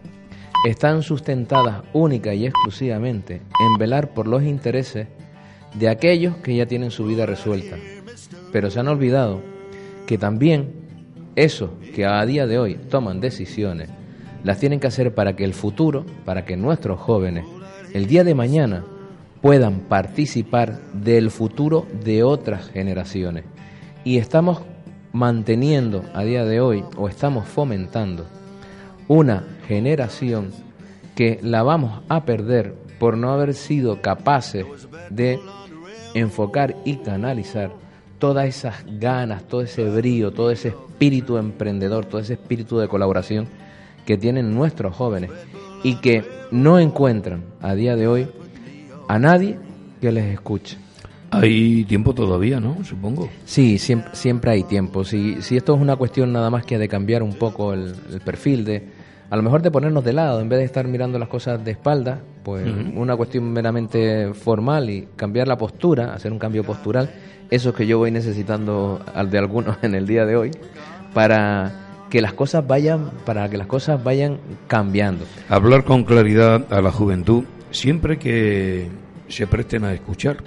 [0.66, 5.08] están sustentadas única y exclusivamente en velar por los intereses
[5.74, 7.78] de aquellos que ya tienen su vida resuelta.
[8.52, 9.42] Pero se han olvidado
[10.08, 10.74] que también
[11.36, 13.90] esos que a día de hoy toman decisiones
[14.44, 17.46] las tienen que hacer para que el futuro, para que nuestros jóvenes,
[17.94, 18.86] el día de mañana,
[19.42, 23.44] puedan participar del futuro de otras generaciones.
[24.04, 24.62] Y estamos
[25.14, 28.28] manteniendo a día de hoy, o estamos fomentando,
[29.08, 30.52] una generación
[31.16, 34.66] que la vamos a perder por no haber sido capaces
[35.10, 35.40] de
[36.14, 37.72] enfocar y canalizar
[38.20, 43.48] todas esas ganas, todo ese brío, todo ese espíritu emprendedor, todo ese espíritu de colaboración
[44.06, 45.32] que tienen nuestros jóvenes
[45.84, 48.28] y que no encuentran a día de hoy
[49.08, 49.58] a nadie
[50.02, 50.78] que les escuche.
[51.32, 52.84] Hay tiempo todavía, ¿no?
[52.84, 53.30] Supongo.
[53.46, 55.04] Sí, siempre, siempre hay tiempo.
[55.04, 58.64] Si, si esto es una cuestión nada más que de cambiar un poco el, perfil,
[58.64, 58.84] de
[59.30, 61.72] a lo mejor de ponernos de lado, en vez de estar mirando las cosas de
[61.72, 67.10] espalda, pues una cuestión meramente formal y cambiar la postura, hacer un cambio postural,
[67.50, 70.52] eso es que yo voy necesitando al de algunos en el día de hoy,
[71.14, 75.26] para que las cosas vayan, para que las cosas vayan cambiando.
[75.50, 78.88] Hablar con claridad a la juventud siempre que
[79.28, 80.38] se presten a escuchar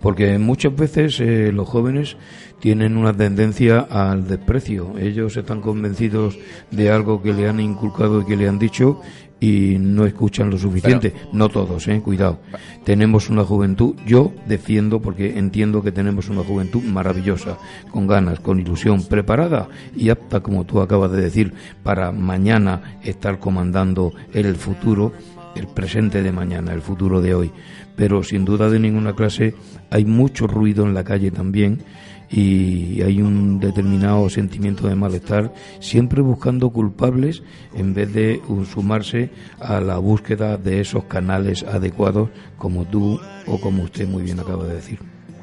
[0.00, 2.16] porque muchas veces eh, los jóvenes
[2.60, 4.94] tienen una tendencia al desprecio.
[4.98, 6.38] Ellos están convencidos
[6.70, 9.00] de algo que le han inculcado y que le han dicho
[9.40, 11.14] y no escuchan lo suficiente.
[11.32, 12.40] no todos, eh, cuidado.
[12.84, 17.56] Tenemos una juventud, yo defiendo porque entiendo que tenemos una juventud maravillosa,
[17.90, 23.38] con ganas, con ilusión, preparada y apta, como tú acabas de decir, para mañana estar
[23.38, 25.12] comandando el futuro,
[25.56, 27.52] el presente de mañana, el futuro de hoy
[28.00, 29.52] pero sin duda de ninguna clase
[29.90, 31.82] hay mucho ruido en la calle también
[32.30, 37.42] y hay un determinado sentimiento de malestar, siempre buscando culpables
[37.74, 38.40] en vez de
[38.72, 39.28] sumarse
[39.60, 44.64] a la búsqueda de esos canales adecuados como tú o como usted muy bien acaba
[44.64, 44.98] de decir.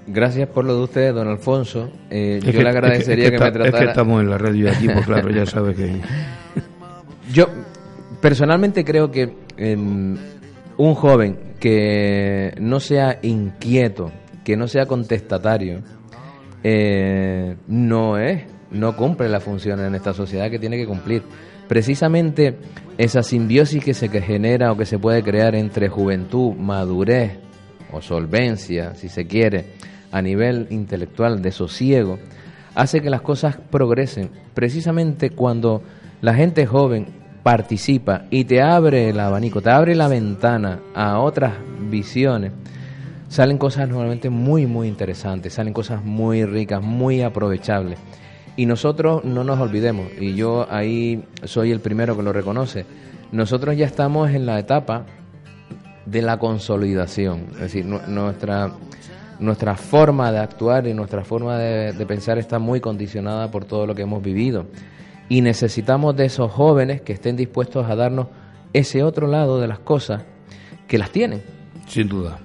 [0.07, 1.91] Gracias por lo de usted, don Alfonso.
[2.09, 3.67] Eh, yo le agradecería que, me tratara...
[3.67, 6.01] Es que estamos en la radio aquí, pues claro, ya sabe que...
[7.31, 7.49] yo
[8.19, 9.31] personalmente creo que
[10.77, 14.11] un joven que no sea inquieto,
[14.43, 15.81] que no sea contestatario,
[16.63, 21.23] eh, no es, no cumple la función en esta sociedad que tiene que cumplir.
[21.67, 22.55] Precisamente
[22.97, 27.37] esa simbiosis que se genera o que se puede crear entre juventud, madurez
[27.91, 29.65] o solvencia, si se quiere,
[30.11, 32.19] a nivel intelectual de sosiego,
[32.75, 34.29] hace que las cosas progresen.
[34.53, 35.81] Precisamente cuando
[36.21, 37.07] la gente joven
[37.47, 41.53] participa y te abre el abanico, te abre la ventana a otras
[41.89, 42.51] visiones,
[43.29, 47.99] salen cosas normalmente muy, muy interesantes, salen cosas muy ricas, muy aprovechables.
[48.57, 52.85] Y nosotros no nos olvidemos, y yo ahí soy el primero que lo reconoce,
[53.31, 55.05] nosotros ya estamos en la etapa
[56.05, 58.73] de la consolidación, es decir, nuestra,
[59.39, 63.87] nuestra forma de actuar y nuestra forma de, de pensar está muy condicionada por todo
[63.87, 64.65] lo que hemos vivido.
[65.29, 68.27] Y necesitamos de esos jóvenes que estén dispuestos a darnos
[68.73, 70.23] ese otro lado de las cosas
[70.87, 71.41] que las tienen.
[71.87, 72.39] Sin duda.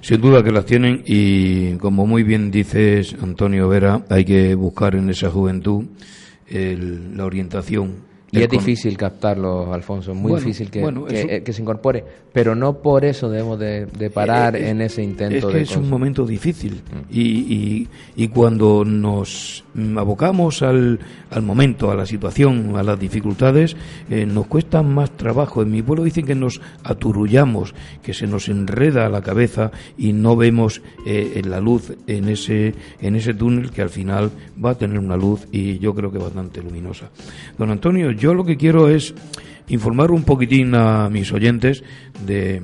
[0.00, 4.94] Sin duda que las tienen y como muy bien dices Antonio Vera, hay que buscar
[4.94, 5.84] en esa juventud
[6.48, 8.04] la orientación
[8.36, 13.04] y es difícil captarlo, Alfonso, muy difícil que, eh, que, se incorpore, pero no por
[13.04, 15.48] eso debemos de, parar en ese intento.
[15.48, 17.12] Es que es un momento difícil mm.
[17.12, 19.64] y, y, cuando nos
[19.96, 20.98] abocamos al,
[21.30, 23.76] al, momento, a la situación, a las dificultades,
[24.10, 25.62] eh, nos cuesta más trabajo.
[25.62, 30.36] En mi pueblo dicen que nos aturullamos, que se nos enreda la cabeza y no
[30.36, 34.30] vemos eh, la luz en ese, en ese túnel que al final
[34.62, 37.10] va a tener una luz y yo creo que bastante luminosa.
[37.58, 39.14] Don Antonio, yo lo que quiero es
[39.68, 41.82] informar un poquitín a mis oyentes
[42.24, 42.62] de,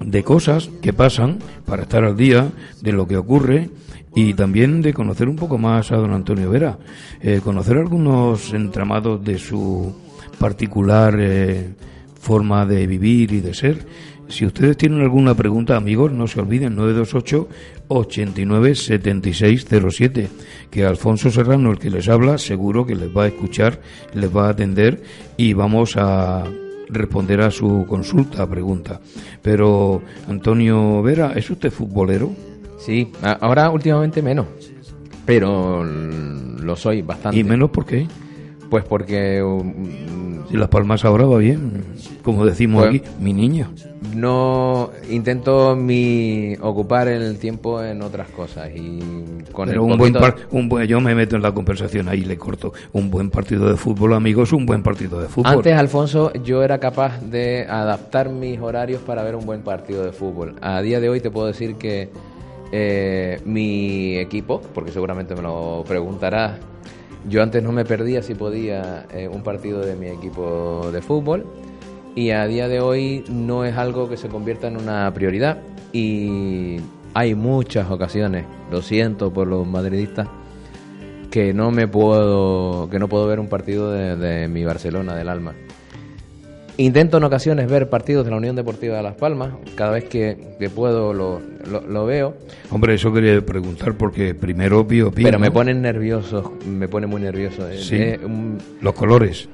[0.00, 3.70] de cosas que pasan para estar al día de lo que ocurre
[4.14, 6.78] y también de conocer un poco más a don Antonio Vera,
[7.20, 9.94] eh, conocer algunos entramados de su
[10.38, 11.74] particular eh,
[12.20, 13.86] forma de vivir y de ser
[14.28, 17.48] si ustedes tienen alguna pregunta, amigos, no se olviden, 928
[17.88, 20.28] 89 76 07,
[20.70, 23.80] que Alfonso Serrano, el que les habla, seguro que les va a escuchar,
[24.14, 25.02] les va a atender
[25.36, 26.44] y vamos a
[26.88, 29.00] responder a su consulta, pregunta.
[29.42, 32.32] Pero, Antonio Vera, ¿es usted futbolero?
[32.78, 33.10] Sí,
[33.40, 34.46] ahora últimamente menos,
[35.24, 37.38] pero lo soy bastante.
[37.38, 38.06] ¿Y menos por qué?
[38.74, 39.40] Pues porque...
[39.40, 41.84] Um, si Las Palmas ahora va bien,
[42.24, 43.70] como decimos pues aquí, mi niño.
[44.16, 48.98] No intento mi ocupar el tiempo en otras cosas y
[49.52, 50.16] con Pero un, buen
[50.50, 52.72] un buen yo me meto en la conversación ahí le corto.
[52.92, 55.52] Un buen partido de fútbol amigos un buen partido de fútbol.
[55.52, 60.10] Antes Alfonso yo era capaz de adaptar mis horarios para ver un buen partido de
[60.10, 60.56] fútbol.
[60.60, 62.08] A día de hoy te puedo decir que
[62.72, 66.58] eh, mi equipo porque seguramente me lo preguntarás
[67.28, 71.46] yo antes no me perdía si podía eh, un partido de mi equipo de fútbol
[72.14, 75.58] y a día de hoy no es algo que se convierta en una prioridad
[75.92, 76.76] y
[77.14, 80.28] hay muchas ocasiones, lo siento por los madridistas,
[81.30, 85.54] que no me puedo, que no puedo ver un partido de mi Barcelona del alma.
[86.76, 90.36] Intento en ocasiones ver partidos de la Unión Deportiva de Las Palmas, cada vez que,
[90.74, 91.40] puedo lo,
[91.88, 92.34] lo, veo.
[92.70, 95.24] Hombre, eso quería preguntar porque primero pío pío.
[95.24, 97.68] Pero me ponen nervioso, me pone muy nervioso.
[97.78, 98.14] Sí,
[98.80, 99.48] los colores.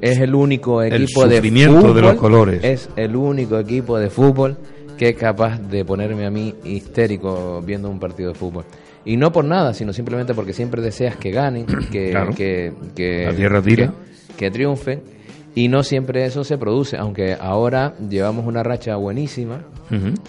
[0.00, 2.64] es el único equipo el sufrimiento de, los colores.
[2.64, 4.56] Es el único equipo de fútbol
[4.98, 8.64] que es capaz de ponerme a mí histérico viendo un partido de fútbol.
[9.04, 13.32] Y no por nada, sino simplemente porque siempre deseas que ganen, que, que, que, la
[13.32, 13.94] tierra tira.
[14.36, 15.17] que, que triunfen
[15.58, 19.62] y no siempre eso se produce, aunque ahora llevamos una racha buenísima,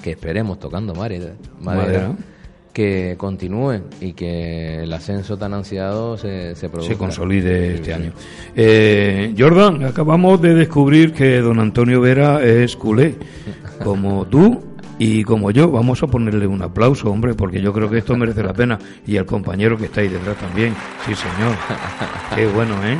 [0.01, 2.15] que esperemos tocando madera, madera,
[2.73, 6.93] que continúe y que el ascenso tan ansiado se, se produzca.
[6.93, 8.11] Se consolide este año.
[8.55, 13.13] Eh, Jordan, acabamos de descubrir que don Antonio Vera es culé,
[13.83, 14.59] como tú
[14.97, 18.41] y como yo, vamos a ponerle un aplauso, hombre, porque yo creo que esto merece
[18.41, 18.79] la pena.
[19.05, 20.73] Y al compañero que está ahí detrás también.
[21.05, 21.55] Sí, señor.
[22.35, 22.97] Qué bueno, ¿eh?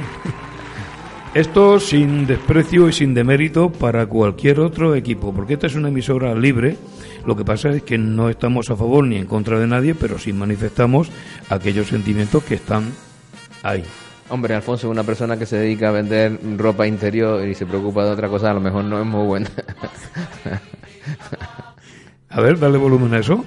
[1.36, 6.34] Esto sin desprecio y sin demérito para cualquier otro equipo, porque esta es una emisora
[6.34, 6.76] libre.
[7.24, 10.18] Lo que pasa es que no estamos a favor ni en contra de nadie, pero
[10.18, 11.12] sí manifestamos
[11.50, 12.92] aquellos sentimientos que están
[13.62, 13.84] ahí.
[14.30, 18.12] Hombre, Alfonso, una persona que se dedica a vender ropa interior y se preocupa de
[18.12, 19.50] otra cosa, a lo mejor no es muy buena.
[22.30, 23.46] a ver, dale volumen a eso.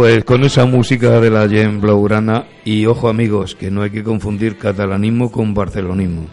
[0.00, 4.02] Pues con esa música de la Jen Blaugrana y ojo amigos, que no hay que
[4.02, 6.24] confundir catalanismo con barcelonismo.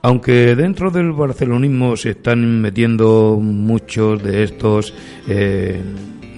[0.00, 4.94] Aunque dentro del barcelonismo se están metiendo muchos de estos,
[5.28, 5.82] eh,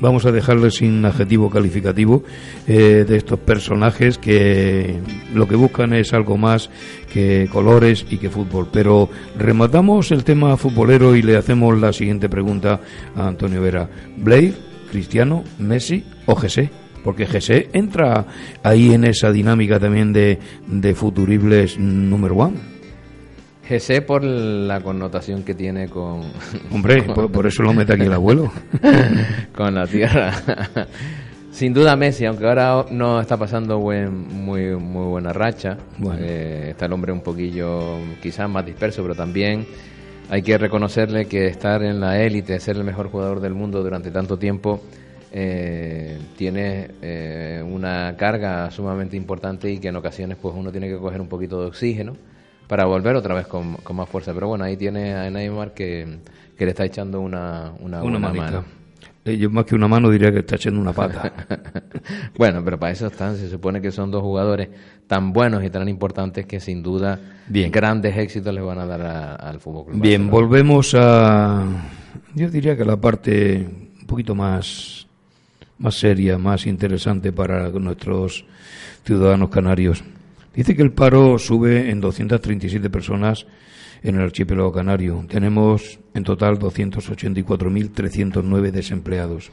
[0.01, 2.25] vamos a dejarles sin adjetivo calificativo,
[2.67, 4.99] eh, de estos personajes que
[5.35, 6.69] lo que buscan es algo más
[7.13, 8.67] que colores y que fútbol.
[8.73, 9.09] Pero
[9.39, 12.81] rematamos el tema futbolero y le hacemos la siguiente pregunta
[13.15, 13.89] a Antonio Vera.
[14.17, 16.71] Blair Cristiano, Messi o José.
[17.05, 18.25] porque GC entra
[18.63, 22.57] ahí en esa dinámica también de, de futuribles número one.
[23.69, 26.23] GC por la connotación que tiene con...
[26.73, 28.51] Hombre, por, eso lo mete aquí el abuelo.
[29.55, 30.33] con la tierra.
[31.51, 35.77] Sin duda Messi, aunque ahora no está pasando buen, muy, muy buena racha,
[36.19, 39.67] eh, está el hombre un poquillo quizás más disperso, pero también
[40.29, 44.11] hay que reconocerle que estar en la élite, ser el mejor jugador del mundo durante
[44.11, 44.81] tanto tiempo,
[45.33, 50.99] eh, tiene eh, una carga sumamente importante y que en ocasiones pues uno tiene que
[50.99, 52.17] coger un poquito de oxígeno
[52.67, 54.33] para volver otra vez con, más fuerza.
[54.35, 56.19] Pero bueno, ahí tiene a Neymar que,
[56.57, 58.65] que le está echando una, una, una mano.
[59.27, 61.33] Eh, yo más que una mano diría que está echando una pata.
[62.39, 64.69] bueno, pero para eso están, se supone que son dos jugadores
[65.09, 67.19] tan buenos y tan importantes que sin duda
[67.49, 69.87] grandes éxitos les van a dar al fútbol.
[69.95, 71.65] Bien, volvemos a,
[72.37, 73.67] yo diría que la parte
[74.01, 75.09] un poquito más,
[75.79, 78.45] más seria, más interesante para nuestros
[79.05, 80.05] ciudadanos canarios.
[80.55, 83.45] Dice que el paro sube en 237 personas
[84.03, 85.23] en el archipiélago canario.
[85.29, 89.53] Tenemos en total 284.309 desempleados.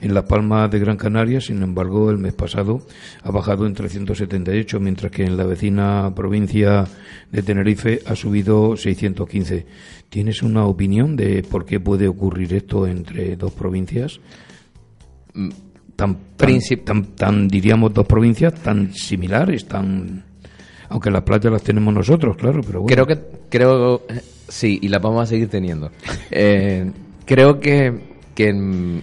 [0.00, 2.84] En La Palma de Gran Canaria, sin embargo, el mes pasado
[3.22, 6.84] ha bajado en 378, mientras que en la vecina provincia
[7.30, 9.64] de Tenerife ha subido 615.
[10.08, 14.18] ¿Tienes una opinión de por qué puede ocurrir esto entre dos provincias?
[15.34, 15.50] Mm,
[15.94, 16.18] tan,
[16.84, 20.31] tan, tan diríamos, dos provincias tan similares, tan
[20.92, 23.18] aunque las playas las tenemos nosotros, claro, pero Creo que,
[23.48, 24.02] creo,
[24.46, 25.90] sí, y las vamos a seguir teniendo.
[26.30, 26.90] Eh,
[27.24, 27.98] creo que,
[28.34, 29.02] que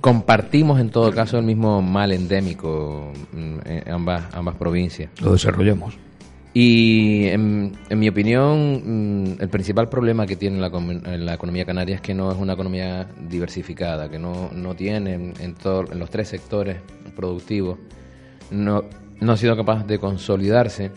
[0.00, 5.10] compartimos en todo caso el mismo mal endémico mm, en ambas, ambas provincias.
[5.20, 5.98] Lo desarrollamos.
[6.54, 12.00] Y en, mi opinión, mm, el principal problema que tiene la, la, economía canaria es
[12.00, 15.54] que no es una economía diversificada, que no, no tiene en, en
[15.98, 16.78] los tres sectores
[17.14, 17.78] productivos,
[18.50, 18.84] no,
[19.20, 20.90] no ha sido capaz de consolidarse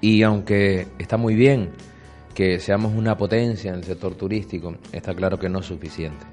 [0.00, 1.70] y aunque está muy bien
[2.34, 6.24] que seamos una potencia en el sector turístico, está claro que no es suficiente.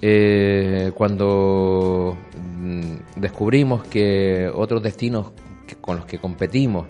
[0.00, 5.32] Eh, cuando mm, descubrimos que otros destinos
[5.80, 6.86] con los que competimos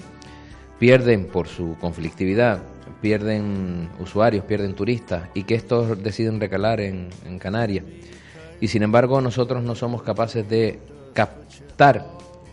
[0.78, 2.62] pierden por su conflictividad,
[3.00, 7.84] pierden usuarios, pierden turistas y que estos deciden recalar en, Canarias.
[8.60, 10.78] Y sin embargo nosotros no somos capaces de
[11.12, 12.06] captar,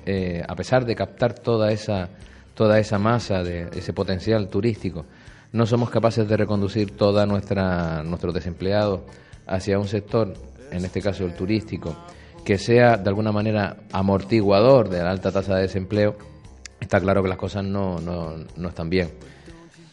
[0.06, 2.10] eh, a pesar de captar toda esa
[2.56, 5.06] toda esa masa de ese potencial turístico,
[5.52, 9.02] no somos capaces de reconducir toda nuestra nuestros desempleados
[9.48, 10.34] hacia un sector,
[10.72, 11.96] en este caso el turístico,
[12.44, 16.16] que sea de alguna manera amortiguador de la alta tasa de desempleo,
[16.80, 19.12] está claro que las cosas no, no, están bien.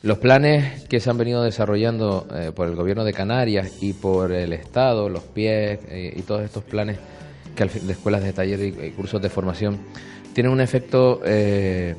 [0.03, 4.33] Los planes que se han venido desarrollando eh, por el gobierno de Canarias y por
[4.33, 6.99] el Estado, los pies eh, y todos estos planes
[7.55, 9.79] que de escuelas de taller y, cursos de formación
[10.33, 11.95] tienen un efecto eh,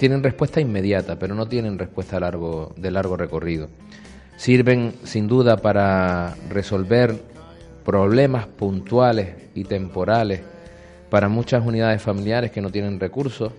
[0.00, 3.68] tienen respuesta inmediata, pero no tienen respuesta de largo recorrido.
[4.38, 7.20] Sirven sin duda para resolver
[7.84, 10.40] problemas puntuales y temporales
[11.10, 13.52] para muchas unidades familiares que no tienen recursos,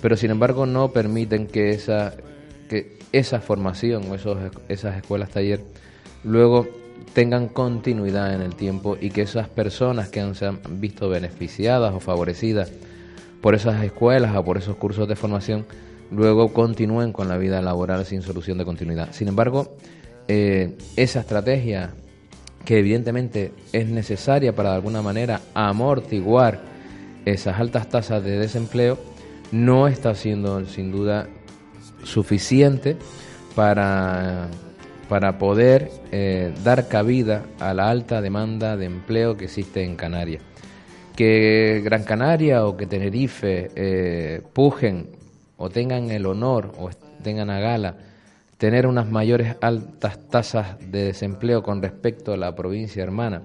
[0.00, 2.14] pero sin embargo no permiten que esa,
[2.68, 5.64] que esa formación o esos, esas escuelas taller
[6.22, 6.68] luego
[7.14, 11.92] tengan continuidad en el tiempo y que esas personas que han, se han visto beneficiadas
[11.92, 12.70] o favorecidas
[13.44, 15.66] por esas escuelas o por esos cursos de formación
[16.10, 19.12] luego continúen con la vida laboral sin solución de continuidad.
[19.12, 19.76] Sin embargo,
[20.28, 21.90] eh, esa estrategia
[22.64, 26.62] que evidentemente es necesaria para de alguna manera amortiguar
[27.26, 28.98] esas altas tasas de desempleo,
[29.52, 31.28] no está siendo sin duda
[32.02, 32.96] suficiente
[33.54, 34.48] para,
[35.10, 40.42] para poder eh, dar cabida a la alta demanda de empleo que existe en Canarias
[41.14, 45.10] que Gran Canaria o que Tenerife eh, pujen
[45.56, 46.90] o tengan el honor o
[47.22, 47.96] tengan a gala
[48.58, 53.42] tener unas mayores altas tasas de desempleo con respecto a la provincia hermana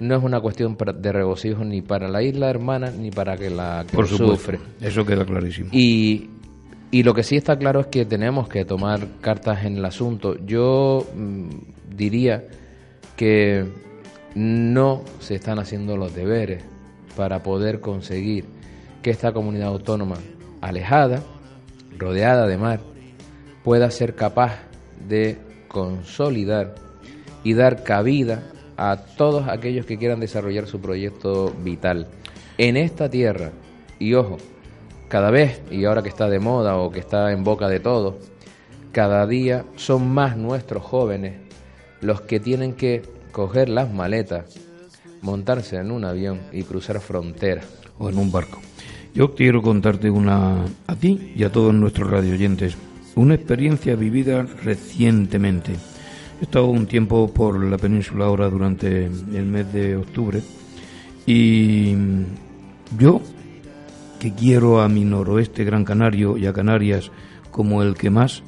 [0.00, 3.84] no es una cuestión de regocijo ni para la isla hermana ni para que la
[3.88, 4.58] que Por sufre.
[4.80, 5.68] Eso queda clarísimo.
[5.72, 6.30] Y,
[6.90, 10.36] y lo que sí está claro es que tenemos que tomar cartas en el asunto.
[10.44, 11.48] Yo mm,
[11.94, 12.44] diría
[13.14, 13.66] que
[14.34, 16.64] no se están haciendo los deberes
[17.20, 18.46] para poder conseguir
[19.02, 20.16] que esta comunidad autónoma
[20.62, 21.22] alejada,
[21.98, 22.80] rodeada de mar,
[23.62, 24.54] pueda ser capaz
[25.06, 25.36] de
[25.68, 26.76] consolidar
[27.44, 28.42] y dar cabida
[28.78, 32.06] a todos aquellos que quieran desarrollar su proyecto vital
[32.56, 33.50] en esta tierra.
[33.98, 34.38] Y ojo,
[35.08, 38.14] cada vez, y ahora que está de moda o que está en boca de todos,
[38.92, 41.34] cada día son más nuestros jóvenes
[42.00, 44.69] los que tienen que coger las maletas
[45.22, 47.62] montarse en un avión y cruzar frontera.
[47.98, 48.60] O en un barco.
[49.14, 52.76] Yo quiero contarte una a ti y a todos nuestros radioyentes,
[53.16, 55.72] una experiencia vivida recientemente.
[56.40, 60.40] He estado un tiempo por la península ahora durante el mes de octubre
[61.26, 61.94] y
[62.98, 63.20] yo
[64.18, 67.10] que quiero a mi noroeste Gran Canario y a Canarias
[67.50, 68.42] como el que más,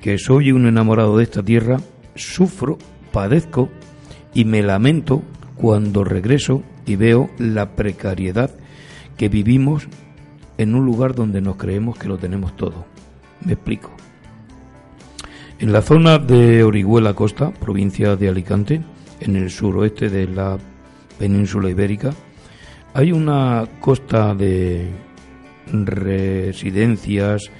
[0.00, 1.80] que soy un enamorado de esta tierra,
[2.14, 2.78] sufro,
[3.10, 3.68] padezco
[4.34, 5.22] y me lamento
[5.58, 8.50] cuando regreso y veo la precariedad
[9.16, 9.88] que vivimos
[10.56, 12.86] en un lugar donde nos creemos que lo tenemos todo.
[13.44, 13.90] Me explico.
[15.58, 18.80] En la zona de Orihuela Costa, provincia de Alicante,
[19.20, 20.56] en el suroeste de la
[21.18, 22.12] península ibérica,
[22.94, 24.88] hay una costa de
[25.72, 27.50] residencias,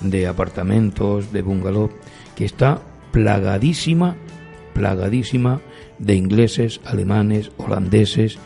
[0.00, 1.90] de apartamentos, de bungalow,
[2.36, 2.80] que está
[3.10, 4.16] plagadísima,
[4.72, 5.60] plagadísima
[5.98, 8.38] de ingleses, alemanes, holandeses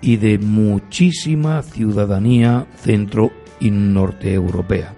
[0.00, 3.30] y de muchísima ciudadanía centro
[3.60, 4.94] y norte europea.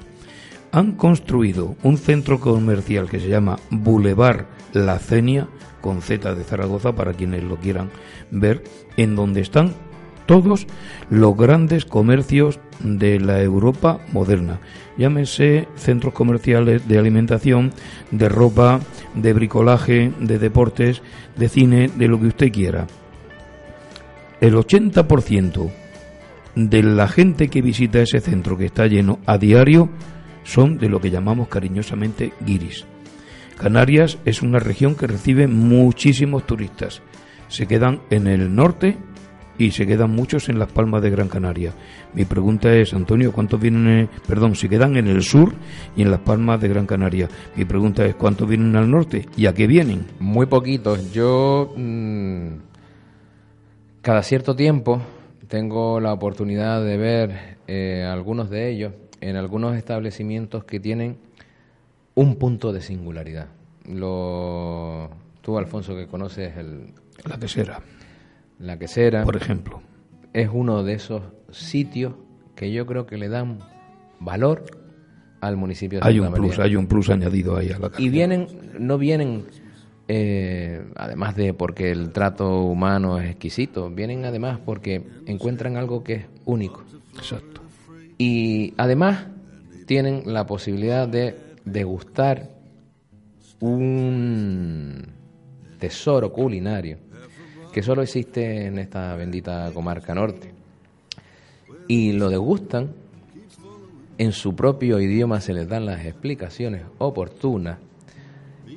[0.72, 5.48] Han construido un centro comercial que se llama Boulevard La Cenia,
[5.80, 7.90] con Z de Zaragoza para quienes lo quieran
[8.30, 8.64] ver,
[8.96, 9.74] en donde están
[10.26, 10.66] todos
[11.10, 14.60] los grandes comercios de la Europa moderna.
[14.96, 17.72] Llámese centros comerciales de alimentación,
[18.10, 18.80] de ropa,
[19.14, 21.02] de bricolaje, de deportes,
[21.36, 22.86] de cine, de lo que usted quiera
[24.44, 25.72] el 80%
[26.54, 29.88] de la gente que visita ese centro que está lleno a diario
[30.44, 32.84] son de lo que llamamos cariñosamente guiris.
[33.56, 37.00] Canarias es una región que recibe muchísimos turistas.
[37.48, 38.98] Se quedan en el norte
[39.58, 41.72] y se quedan muchos en las Palmas de Gran Canaria.
[42.12, 45.54] Mi pregunta es, Antonio, ¿cuántos vienen, perdón, se quedan en el sur
[45.96, 47.28] y en las Palmas de Gran Canaria?
[47.56, 50.06] Mi pregunta es, ¿cuántos vienen al norte y a qué vienen?
[50.18, 51.12] Muy poquitos.
[51.12, 52.48] Yo mm,
[54.00, 55.00] cada cierto tiempo
[55.48, 61.16] tengo la oportunidad de ver eh, algunos de ellos en algunos establecimientos que tienen
[62.14, 63.48] un punto de singularidad.
[63.88, 66.92] Lo, tú, Alfonso, que conoces el,
[67.24, 67.80] la quesera.
[68.64, 69.24] La quesera.
[69.24, 69.82] Por ejemplo.
[70.32, 72.14] Es uno de esos sitios
[72.56, 73.58] que yo creo que le dan
[74.20, 74.64] valor
[75.40, 78.48] al municipio de hay un plus, Hay un plus añadido ahí a la Y vienen,
[78.78, 79.44] no vienen
[80.08, 86.14] eh, además de porque el trato humano es exquisito, vienen además porque encuentran algo que
[86.14, 86.82] es único.
[87.16, 87.60] Exacto.
[88.16, 89.26] Y además
[89.86, 91.36] tienen la posibilidad de
[91.66, 92.48] degustar
[93.60, 95.06] un
[95.78, 96.98] tesoro culinario
[97.74, 100.52] que solo existe en esta bendita comarca norte.
[101.88, 102.92] Y lo degustan,
[104.16, 107.78] en su propio idioma se les dan las explicaciones oportunas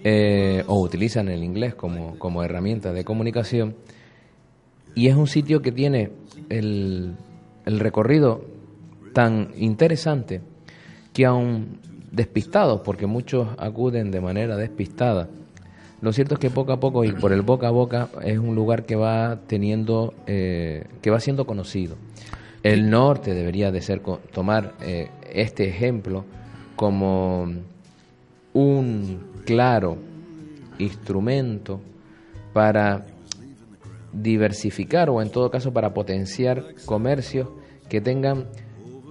[0.03, 3.75] eh, o utilizan el inglés como, como herramienta de comunicación.
[4.95, 6.09] Y es un sitio que tiene
[6.49, 7.13] el,
[7.67, 8.45] el recorrido
[9.13, 10.41] tan interesante
[11.13, 11.81] que aún
[12.11, 15.29] despistados, porque muchos acuden de manera despistada,
[16.01, 18.55] lo cierto es que poco a poco y por el boca a boca es un
[18.55, 21.95] lugar que va teniendo, eh, que va siendo conocido.
[22.61, 26.25] El norte debería de ser tomar eh, este ejemplo
[26.75, 27.47] como
[28.53, 29.97] un claro
[30.77, 31.81] instrumento
[32.53, 33.05] para
[34.13, 37.47] diversificar o en todo caso para potenciar comercios
[37.89, 38.45] que tengan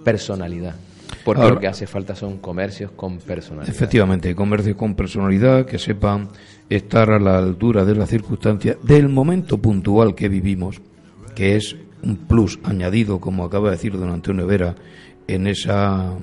[0.04, 0.76] personalidad.
[1.24, 3.74] Porque lo que hace falta son comercios con personalidad.
[3.74, 6.28] Efectivamente, comercios con personalidad que sepan
[6.68, 10.80] estar a la altura de las circunstancias del momento puntual que vivimos,
[11.34, 14.74] que es un plus añadido, como acaba de decir don Antonio Vera,
[15.26, 16.14] en, esa,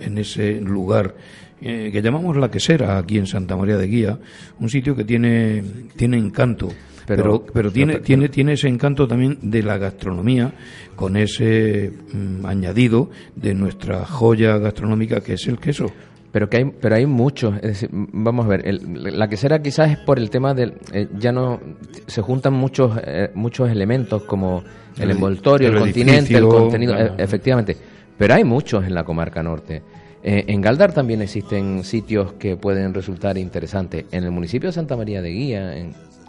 [0.00, 1.14] en ese lugar
[1.60, 4.18] eh, que llamamos La Quesera, aquí en Santa María de Guía,
[4.60, 5.62] un sitio que tiene,
[5.96, 6.68] tiene encanto.
[7.06, 10.52] Pero, pero, tiene, tiene, tiene ese encanto también de la gastronomía,
[10.96, 15.92] con ese mm, añadido de nuestra joya gastronómica que es el queso.
[16.34, 17.54] Pero que hay, pero hay muchos.
[17.92, 21.60] vamos a ver, la quesera quizás es por el tema del, eh, ya no
[22.08, 24.64] se juntan muchos, eh, muchos elementos como
[24.98, 27.76] el, envoltorio, el, continente, el contenido, e, efectivamente.
[28.18, 29.80] Pero hay muchos en la comarca norte.
[30.24, 34.06] Eh, en Galdar también existen sitios que pueden resultar interesantes.
[34.10, 35.72] En el municipio de Santa María de Guía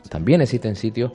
[0.08, 1.14] también existen sitios,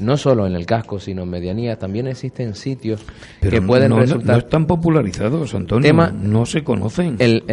[0.00, 3.04] no solo en el casco, sino en medianía, también existen sitios
[3.40, 4.36] que pueden resultar...
[4.36, 7.16] No están popularizados, Antonio, no se conocen.
[7.18, 7.44] El,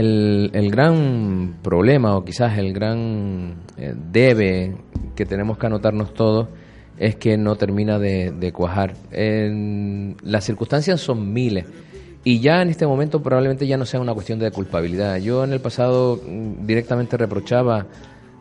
[0.54, 4.76] el, gran problema, o quizás el gran eh, debe
[5.16, 6.48] que tenemos que anotarnos todos,
[6.98, 8.96] es que no termina de, de cuajar.
[9.12, 11.66] las circunstancias son miles
[12.28, 15.16] y ya en este momento probablemente ya no sea una cuestión de culpabilidad.
[15.16, 17.86] Yo en el pasado mm, directamente reprochaba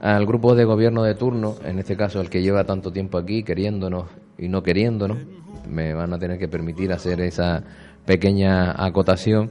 [0.06, 3.42] al grupo de gobierno de turno, en este caso el que lleva tanto tiempo aquí
[3.42, 4.04] queriéndonos
[4.38, 5.08] y no queriendo,
[5.68, 7.64] Me van a tener que permitir hacer esa
[8.04, 9.50] pequeña acotación.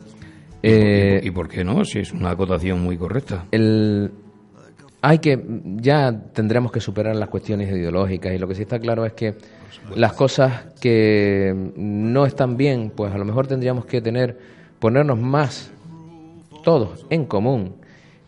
[0.62, 1.84] ¿Y, eh, ¿Y por qué no?
[1.84, 3.43] Si es una acotación muy correcta.
[3.51, 4.12] El,
[5.01, 5.43] hay que,
[5.82, 9.36] ya tendremos que superar las cuestiones ideológicas y lo que sí está claro es que
[9.93, 14.39] las cosas que no están bien, pues a lo mejor tendríamos que tener,
[14.80, 15.70] ponernos más
[16.64, 17.76] todos en común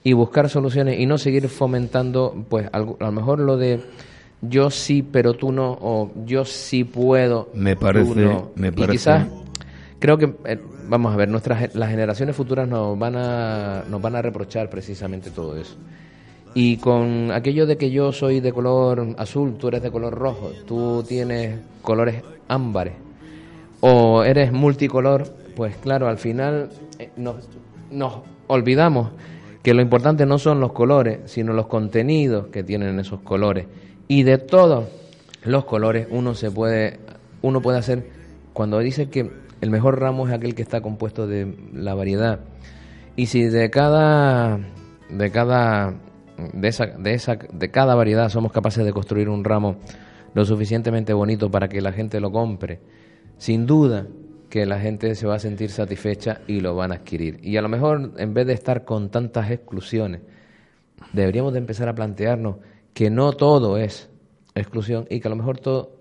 [0.07, 3.81] y buscar soluciones y no seguir fomentando, pues a lo mejor lo de
[4.41, 8.15] yo sí, pero tú no, o yo sí puedo, me parece,
[8.55, 8.93] me parece.
[8.93, 9.27] Y quizás
[9.99, 14.15] creo que eh, vamos a ver, nuestras las generaciones futuras nos van a nos van
[14.15, 15.75] a reprochar precisamente todo eso.
[16.53, 20.53] Y con aquello de que yo soy de color azul, tú eres de color rojo,
[20.65, 22.93] tú tienes colores ámbares
[23.81, 27.49] o eres multicolor, pues claro, al final eh, nos,
[27.91, 29.09] nos olvidamos
[29.67, 33.67] que lo importante no son los colores, sino los contenidos que tienen esos colores.
[34.07, 34.87] Y de todos
[35.43, 37.01] los colores uno se puede
[37.41, 38.07] uno puede hacer
[38.53, 42.39] cuando dice que el mejor ramo es aquel que está compuesto de la variedad.
[43.17, 44.57] Y si de cada
[45.09, 45.95] de cada
[46.53, 49.79] de esa, de esa de cada variedad somos capaces de construir un ramo
[50.33, 52.79] lo suficientemente bonito para que la gente lo compre,
[53.37, 54.07] sin duda
[54.57, 57.39] que la gente se va a sentir satisfecha y lo van a adquirir.
[57.43, 60.21] Y a lo mejor en vez de estar con tantas exclusiones,
[61.13, 62.55] deberíamos de empezar a plantearnos
[62.95, 64.09] que no todo es
[64.55, 65.91] exclusión y que a lo mejor todo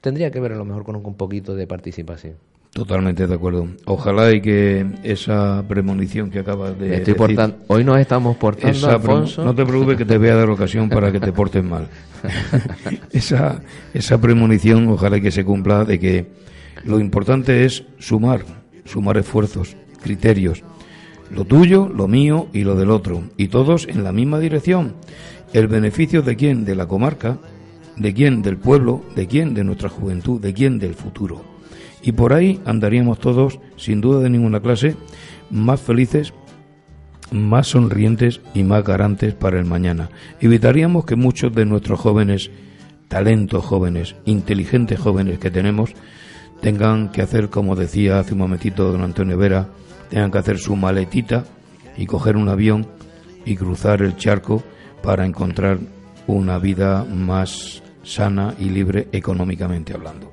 [0.00, 2.34] tendría que ver a lo mejor con un poquito de participación.
[2.72, 3.66] Totalmente de acuerdo.
[3.86, 7.16] Ojalá y que esa premonición que acabas de Estoy
[7.66, 9.44] Hoy nos estamos portando, Alfonso.
[9.44, 11.88] No te preocupes que te voy a dar ocasión para que te portes mal.
[13.10, 13.60] esa,
[13.92, 16.46] esa premonición ojalá y que se cumpla de que
[16.86, 18.44] lo importante es sumar,
[18.84, 20.62] sumar esfuerzos, criterios.
[21.30, 23.24] Lo tuyo, lo mío y lo del otro.
[23.36, 24.94] Y todos en la misma dirección.
[25.52, 26.64] ¿El beneficio de quién?
[26.64, 27.38] De la comarca.
[27.96, 28.42] ¿De quién?
[28.42, 29.02] Del pueblo.
[29.16, 29.52] ¿De quién?
[29.52, 30.40] De nuestra juventud.
[30.40, 30.78] ¿De quién?
[30.78, 31.42] Del futuro.
[32.02, 34.94] Y por ahí andaríamos todos, sin duda de ninguna clase,
[35.50, 36.32] más felices,
[37.32, 40.10] más sonrientes y más garantes para el mañana.
[40.40, 42.52] Evitaríamos que muchos de nuestros jóvenes,
[43.08, 45.94] talentos jóvenes, inteligentes jóvenes que tenemos,
[46.60, 49.68] tengan que hacer, como decía hace un momentito don Antonio Vera,
[50.08, 51.44] tengan que hacer su maletita
[51.96, 52.86] y coger un avión
[53.44, 54.62] y cruzar el charco
[55.02, 55.78] para encontrar
[56.26, 60.32] una vida más sana y libre económicamente hablando.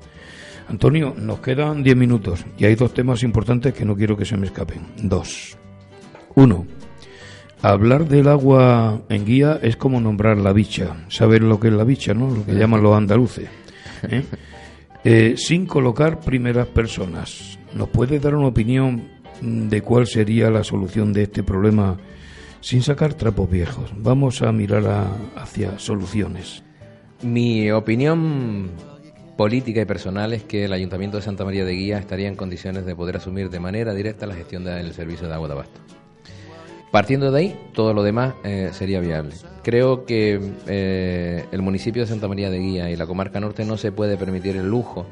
[0.68, 4.36] Antonio, nos quedan diez minutos y hay dos temas importantes que no quiero que se
[4.36, 4.86] me escapen.
[5.02, 5.56] Dos.
[6.34, 6.66] Uno,
[7.62, 11.04] hablar del agua en guía es como nombrar la bicha.
[11.08, 12.30] Saber lo que es la bicha, ¿no?
[12.30, 13.48] Lo que llaman los andaluces.
[14.04, 14.24] ¿eh?
[15.04, 17.58] Eh, sin colocar primeras personas.
[17.74, 19.10] ¿Nos puede dar una opinión
[19.42, 21.98] de cuál sería la solución de este problema
[22.60, 23.92] sin sacar trapos viejos?
[23.98, 26.62] Vamos a mirar hacia soluciones.
[27.22, 28.70] Mi opinión
[29.36, 32.86] política y personal es que el Ayuntamiento de Santa María de Guía estaría en condiciones
[32.86, 35.80] de poder asumir de manera directa la gestión del servicio de agua de abasto.
[36.94, 39.34] Partiendo de ahí, todo lo demás eh, sería viable.
[39.64, 40.38] Creo que
[40.68, 44.16] eh, el municipio de Santa María de Guía y la comarca norte no se puede
[44.16, 45.04] permitir el lujo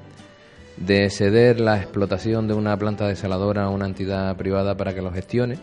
[0.76, 5.10] de ceder la explotación de una planta desaladora a una entidad privada para que lo
[5.10, 5.58] gestione,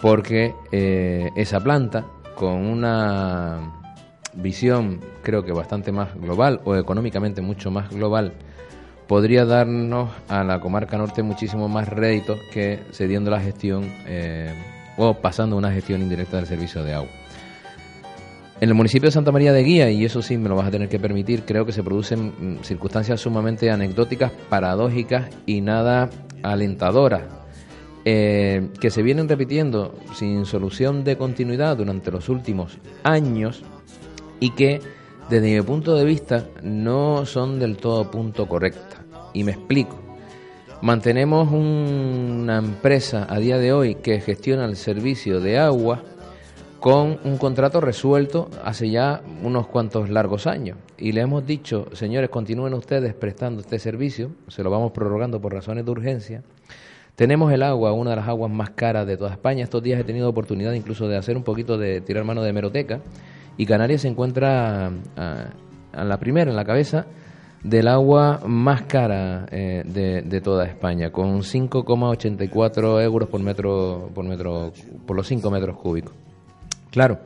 [0.00, 2.06] porque eh, esa planta,
[2.36, 3.72] con una
[4.34, 8.34] visión creo que bastante más global o económicamente mucho más global,
[9.08, 13.82] podría darnos a la comarca norte muchísimo más réditos que cediendo la gestión
[14.96, 17.10] o pasando una gestión indirecta del servicio de agua.
[18.60, 20.70] En el municipio de Santa María de Guía, y eso sí me lo vas a
[20.70, 26.08] tener que permitir, creo que se producen mm, circunstancias sumamente anecdóticas, paradójicas y nada
[26.42, 27.22] alentadoras,
[28.04, 33.62] eh, que se vienen repitiendo sin solución de continuidad durante los últimos años
[34.40, 34.80] y que
[35.28, 39.04] desde mi punto de vista no son del todo punto correcta.
[39.32, 40.03] Y me explico.
[40.84, 46.02] Mantenemos una empresa a día de hoy que gestiona el servicio de agua
[46.78, 50.76] con un contrato resuelto hace ya unos cuantos largos años.
[50.98, 55.54] Y le hemos dicho, señores, continúen ustedes prestando este servicio, se lo vamos prorrogando por
[55.54, 56.42] razones de urgencia.
[57.16, 59.64] Tenemos el agua, una de las aguas más caras de toda España.
[59.64, 63.00] Estos días he tenido oportunidad incluso de hacer un poquito de tirar mano de meroteca
[63.56, 67.06] y Canarias se encuentra a, la primera, en la cabeza,
[67.64, 74.72] del agua más cara eh, de, toda España, con 5,84 euros por metro, por metro,
[75.06, 76.12] por los 5 metros cúbicos.
[76.90, 77.18] Claro,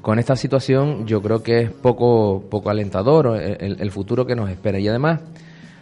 [0.00, 4.78] con esta situación yo creo que es poco, poco alentador el, futuro que nos espera.
[4.78, 5.20] Y además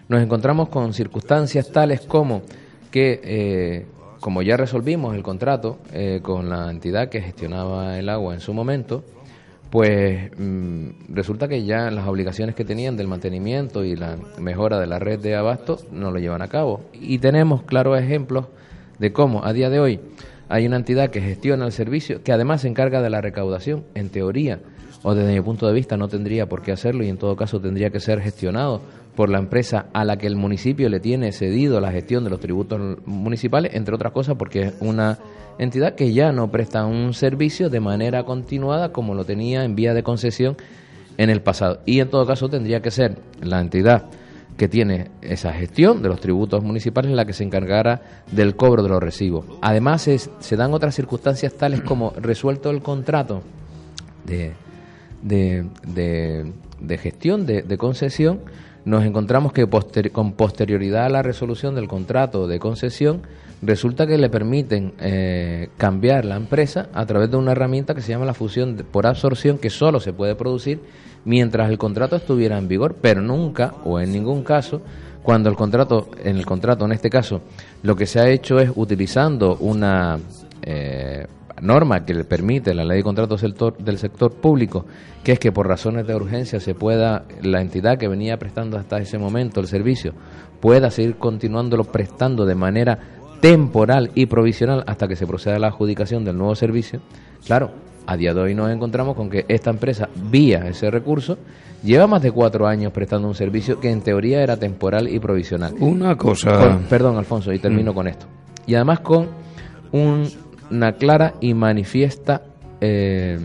[0.08, 2.42] nos encontramos con circunstancias tales como
[2.90, 3.86] que, eh,
[4.20, 8.52] como ya resolvimos el contrato eh, con la entidad que gestionaba el agua en su
[8.52, 9.04] momento,
[9.72, 14.86] pues mm, resulta que ya las obligaciones que tenían del mantenimiento y la mejora de
[14.86, 16.82] la red de abasto no lo llevan a cabo.
[16.92, 18.48] Y tenemos claros ejemplos
[18.98, 20.00] de cómo a día de hoy
[20.50, 24.10] hay una entidad que gestiona el servicio, que además se encarga de la recaudación, en
[24.10, 24.60] teoría,
[25.02, 27.58] o desde mi punto de vista no tendría por qué hacerlo y en todo caso
[27.58, 28.82] tendría que ser gestionado
[29.16, 32.40] por la empresa a la que el municipio le tiene cedido la gestión de los
[32.40, 35.18] tributos municipales, entre otras cosas porque es una
[35.58, 39.94] entidad que ya no presta un servicio de manera continuada como lo tenía en vía
[39.94, 40.56] de concesión
[41.18, 41.80] en el pasado.
[41.84, 44.06] Y en todo caso tendría que ser la entidad
[44.56, 48.88] que tiene esa gestión de los tributos municipales la que se encargara del cobro de
[48.88, 49.46] los recibos.
[49.60, 53.42] Además se dan otras circunstancias tales como resuelto el contrato
[54.24, 54.52] de,
[55.22, 58.40] de, gestión, de, concesión,
[58.84, 59.68] nos encontramos que
[60.10, 63.22] con posterioridad a la resolución del contrato de concesión
[63.62, 68.10] resulta que le permiten eh, cambiar la empresa a través de una herramienta que se
[68.10, 70.80] llama la fusión por absorción que solo se puede producir
[71.24, 74.82] mientras el contrato estuviera en vigor, pero nunca o en ningún caso
[75.22, 77.42] cuando el contrato, en el contrato en este caso,
[77.84, 80.18] lo que se ha hecho es utilizando una
[80.62, 81.26] eh,
[81.62, 84.84] norma que le permite la ley de contratos del sector, del sector público,
[85.22, 88.98] que es que por razones de urgencia se pueda, la entidad que venía prestando hasta
[88.98, 90.12] ese momento el servicio,
[90.60, 92.98] pueda seguir continuándolo prestando de manera
[93.40, 97.00] temporal y provisional hasta que se proceda a la adjudicación del nuevo servicio,
[97.46, 97.70] claro,
[98.06, 101.38] a día de hoy nos encontramos con que esta empresa, vía ese recurso,
[101.82, 105.74] lleva más de cuatro años prestando un servicio que en teoría era temporal y provisional.
[105.78, 106.78] Una cosa.
[106.88, 107.94] perdón, Alfonso, y termino mm.
[107.94, 108.26] con esto.
[108.66, 109.28] Y además con
[110.72, 112.42] una clara y manifiesta
[112.80, 113.38] eh,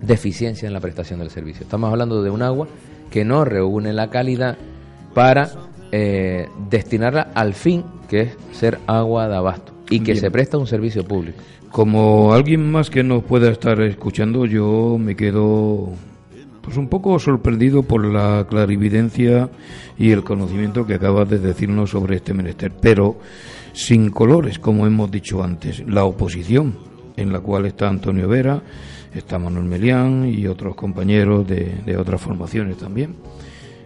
[0.00, 1.62] deficiencia en la prestación del servicio.
[1.62, 2.66] Estamos hablando de un agua
[3.10, 4.56] que no reúne la calidad
[5.14, 5.50] para
[5.92, 10.66] eh, destinarla al fin que es ser agua de abasto y que se presta un
[10.66, 11.38] servicio público.
[11.70, 15.92] Como alguien más que nos pueda estar escuchando, yo me quedo
[16.62, 19.50] pues un poco sorprendido por la clarividencia
[19.98, 23.18] y el conocimiento que acabas de decirnos sobre este menester, pero
[23.74, 26.78] sin colores, como hemos dicho antes, la oposición
[27.16, 28.62] en la cual está Antonio Vera,
[29.14, 33.16] está Manuel Melián y otros compañeros de, de otras formaciones también.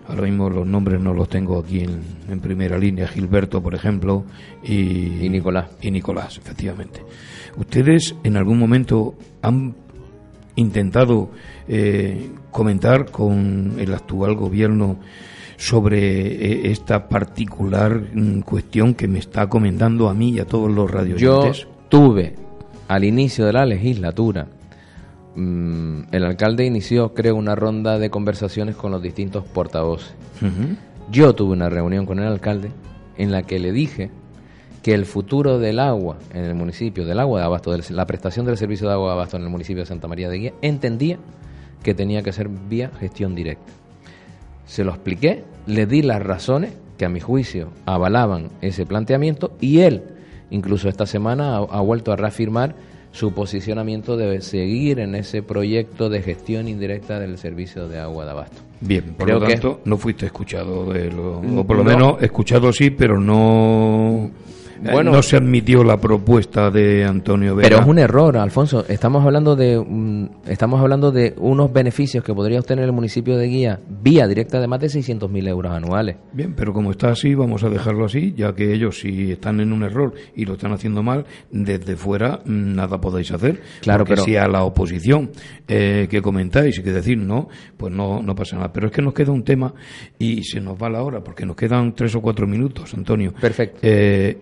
[0.08, 4.24] Ahora mismo los nombres no los tengo aquí en, primera línea, Gilberto, por ejemplo,
[4.62, 5.66] y, Nicolás.
[5.82, 7.02] Y Nicolás, efectivamente.
[7.56, 9.74] ¿Ustedes en algún momento han
[10.56, 11.30] intentado
[11.68, 14.98] eh, comentar con el actual gobierno
[15.58, 20.70] sobre eh, esta particular mm, cuestión que me está comentando a mí y a todos
[20.70, 21.20] los radios?
[21.20, 21.52] Yo
[21.90, 22.34] tuve
[22.88, 24.48] al inicio de la legislatura
[25.40, 30.12] Mm, el alcalde inició, creo, una ronda de conversaciones con los distintos portavoces.
[31.12, 32.70] Yo tuve una reunión con el alcalde
[33.16, 34.10] en la que le dije
[34.82, 38.46] que el futuro del agua en el municipio, del agua de abasto, de la prestación
[38.46, 41.20] del servicio de agua de abasto en el municipio de Santa María de Guía, entendía
[41.84, 43.72] que tenía que ser vía gestión directa.
[44.68, 49.80] Se lo expliqué, le di las razones que a mi juicio avalaban ese planteamiento y
[49.80, 50.04] él,
[50.50, 52.76] incluso esta semana, ha vuelto a reafirmar
[53.10, 58.30] su posicionamiento debe seguir en ese proyecto de gestión indirecta del servicio de agua de
[58.30, 58.60] abasto.
[58.80, 62.90] Bien, por lo tanto, no fuiste escuchado, de lo, o por lo menos escuchado sí,
[62.90, 64.30] pero no
[64.82, 67.68] bueno, no se admitió la propuesta de Antonio Vera.
[67.68, 68.84] Pero es un error, Alfonso.
[68.88, 73.80] Estamos hablando de estamos hablando de unos beneficios que podría obtener el municipio de Guía
[73.88, 76.16] vía directa de más de 600.000 euros anuales.
[76.32, 79.72] Bien, pero como está así, vamos a dejarlo así, ya que ellos si están en
[79.72, 83.60] un error y lo están haciendo mal, desde fuera mm, nada podéis hacer.
[83.80, 85.30] Claro, pero si a la oposición
[85.66, 88.72] eh, que comentáis y que decir no, pues no, no pasa nada.
[88.72, 89.72] Pero es que nos queda un tema
[90.18, 93.32] y se nos va la hora, porque nos quedan tres o cuatro minutos, Antonio.
[93.40, 93.78] Perfecto.
[93.82, 94.38] Eh,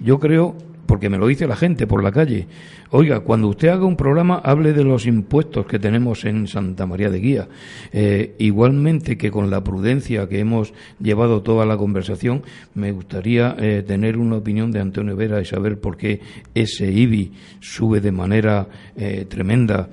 [0.00, 0.56] yo creo,
[0.86, 2.46] porque me lo dice la gente por la calle,
[2.90, 7.10] oiga, cuando usted haga un programa, hable de los impuestos que tenemos en Santa María
[7.10, 7.48] de Guía.
[7.92, 12.42] Eh, igualmente que con la prudencia que hemos llevado toda la conversación,
[12.74, 16.20] me gustaría eh, tener una opinión de Antonio Vera y saber por qué
[16.54, 19.88] ese IBI sube de manera eh, tremenda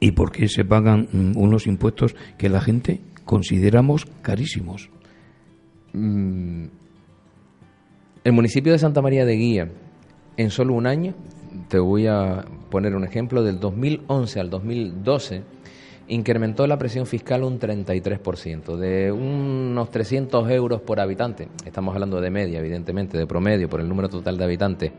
[0.00, 4.88] y por qué se pagan mm, unos impuestos que la gente consideramos carísimos.
[5.92, 6.64] Mm,
[8.22, 9.68] el municipio de Santa María de Guía,
[10.36, 11.14] en solo un año,
[11.68, 15.42] te voy a poner un ejemplo, del 2011 al 2012,
[16.08, 22.30] incrementó la presión fiscal un 33%, de unos 300 euros por habitante, estamos hablando de
[22.30, 24.92] media, evidentemente, de promedio, por el número total de habitantes,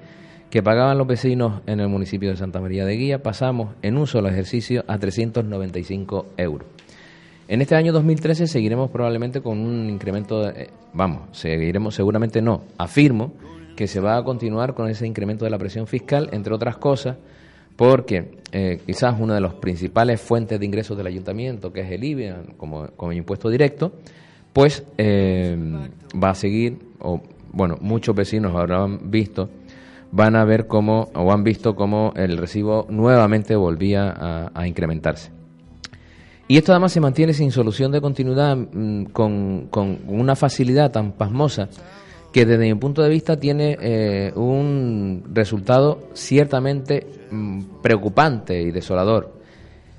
[0.50, 4.08] que pagaban los vecinos en el municipio de Santa María de Guía, pasamos en un
[4.08, 6.68] solo ejercicio a 395 euros.
[7.52, 12.64] En este año 2013 seguiremos probablemente con un incremento, de, eh, vamos, seguiremos seguramente no,
[12.78, 13.34] afirmo
[13.76, 17.18] que se va a continuar con ese incremento de la presión fiscal, entre otras cosas,
[17.76, 22.06] porque eh, quizás una de las principales fuentes de ingresos del ayuntamiento, que es el
[22.06, 23.92] IBE, como, como impuesto directo,
[24.54, 25.58] pues eh,
[26.24, 27.20] va a seguir, o
[27.52, 29.50] bueno, muchos vecinos habrán visto,
[30.14, 35.41] van a ver cómo, o han visto cómo el recibo nuevamente volvía a, incrementarse.
[36.52, 41.14] Y esto además se mantiene sin solución de continuidad, mm, con, con, una facilidad tan
[41.14, 41.70] pasmosa,
[42.34, 49.32] que desde mi punto de vista tiene eh, un resultado ciertamente mm, preocupante y desolador.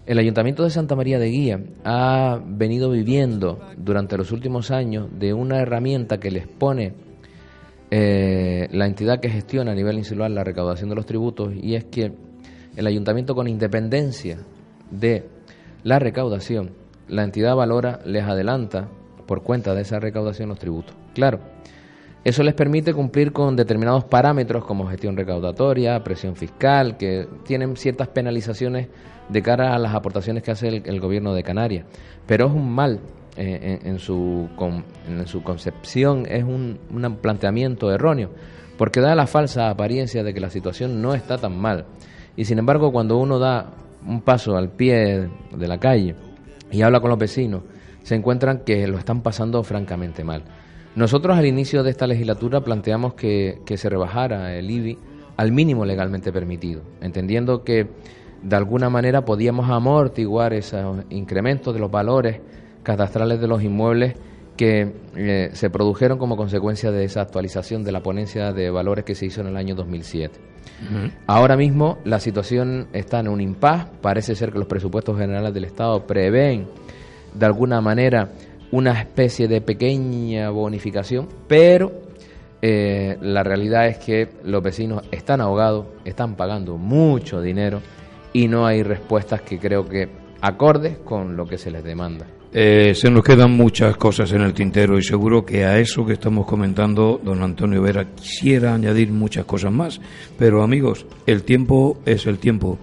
[0.05, 5.32] El Ayuntamiento de Santa María de Guía ha venido viviendo durante los últimos años de
[5.32, 6.92] una herramienta que les pone
[7.90, 11.84] eh, la entidad que gestiona a nivel insular la recaudación de los tributos y es
[11.84, 12.12] que
[12.76, 14.36] el ayuntamiento con independencia
[14.90, 15.40] de
[15.83, 16.72] la recaudación,
[17.09, 18.89] la entidad valora, les adelanta
[19.26, 20.95] por cuenta de esa recaudación los tributos.
[21.14, 21.41] Claro,
[22.24, 28.09] eso les permite cumplir con determinados parámetros como gestión recaudatoria, presión fiscal, que tienen ciertas
[28.09, 28.89] penalizaciones
[29.28, 31.87] de cara a las aportaciones que hace el gobierno de Canarias.
[32.26, 33.01] Pero es un mal
[33.35, 34.47] eh, en, su,
[35.09, 38.28] en su concepción es un, un planteamiento erróneo,
[38.76, 41.87] porque da la falsa apariencia de que la situación no está tan mal.
[42.37, 43.72] Y sin embargo, cuando uno da
[44.07, 46.14] un paso al pie de la calle
[46.70, 47.62] y habla con los vecinos,
[48.03, 50.44] se encuentran que lo están pasando francamente mal.
[50.94, 54.98] Nosotros al inicio de esta legislatura planteamos que, que se rebajara el IBI
[55.36, 57.88] al mínimo legalmente permitido, entendiendo que
[58.42, 62.40] de alguna manera podíamos amortiguar esos incrementos de los valores
[62.82, 64.14] catastrales de los inmuebles
[64.57, 69.14] que eh, se produjeron como consecuencia de esa actualización de la ponencia de valores que
[69.14, 70.51] se hizo en el año 2007.
[71.26, 75.64] Ahora mismo la situación está en un impas, parece ser que los presupuestos generales del
[75.64, 76.66] Estado prevén
[77.35, 78.30] de alguna manera
[78.72, 81.93] una especie de pequeña bonificación, pero
[82.61, 87.80] eh, la realidad es que los vecinos están ahogados, están pagando mucho dinero
[88.33, 90.09] y no hay respuestas que creo que
[90.41, 92.26] acordes con lo que se les demanda.
[92.55, 96.12] Eh, se nos quedan muchas cosas en el tintero y seguro que a eso que
[96.12, 100.00] estamos comentando, don Antonio Vera quisiera añadir muchas cosas más.
[100.38, 102.78] Pero amigos, el tiempo es el tiempo.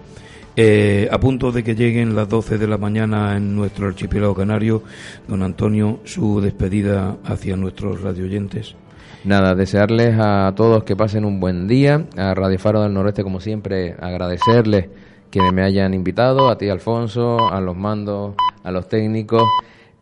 [0.56, 4.82] Eh, a punto de que lleguen las 12 de la mañana en nuestro archipiélago canario,
[5.28, 8.74] don Antonio, su despedida hacia nuestros radioyentes.
[9.22, 12.06] Nada, desearles a todos que pasen un buen día.
[12.16, 14.88] A Radio Faro del Noreste, como siempre, agradecerles
[15.30, 19.44] que me hayan invitado, a ti Alfonso, a los mandos, a los técnicos.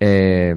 [0.01, 0.55] Eh,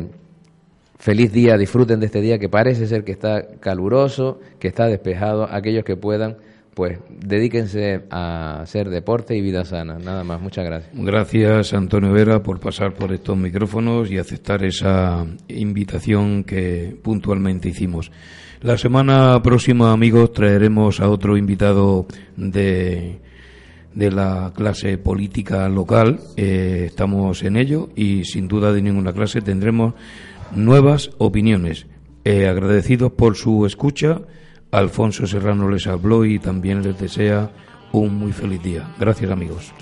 [0.98, 5.48] feliz día, disfruten de este día que parece ser que está caluroso, que está despejado.
[5.52, 6.38] Aquellos que puedan,
[6.74, 9.98] pues dedíquense a hacer deporte y vida sana.
[9.98, 10.92] Nada más, muchas gracias.
[10.94, 18.12] Gracias, Antonio Vera, por pasar por estos micrófonos y aceptar esa invitación que puntualmente hicimos.
[18.62, 22.06] La semana próxima, amigos, traeremos a otro invitado
[22.38, 23.20] de
[23.94, 26.20] de la clase política local.
[26.38, 29.94] Eh, estamos en ello y sin duda de ninguna clase tendremos
[30.56, 31.88] nuevas opiniones.
[32.24, 34.22] Eh, agradecidos por su escucha,
[34.72, 37.52] Alfonso Serrano les habló y también les desea
[37.92, 38.94] un muy feliz día.
[39.00, 39.74] Gracias amigos.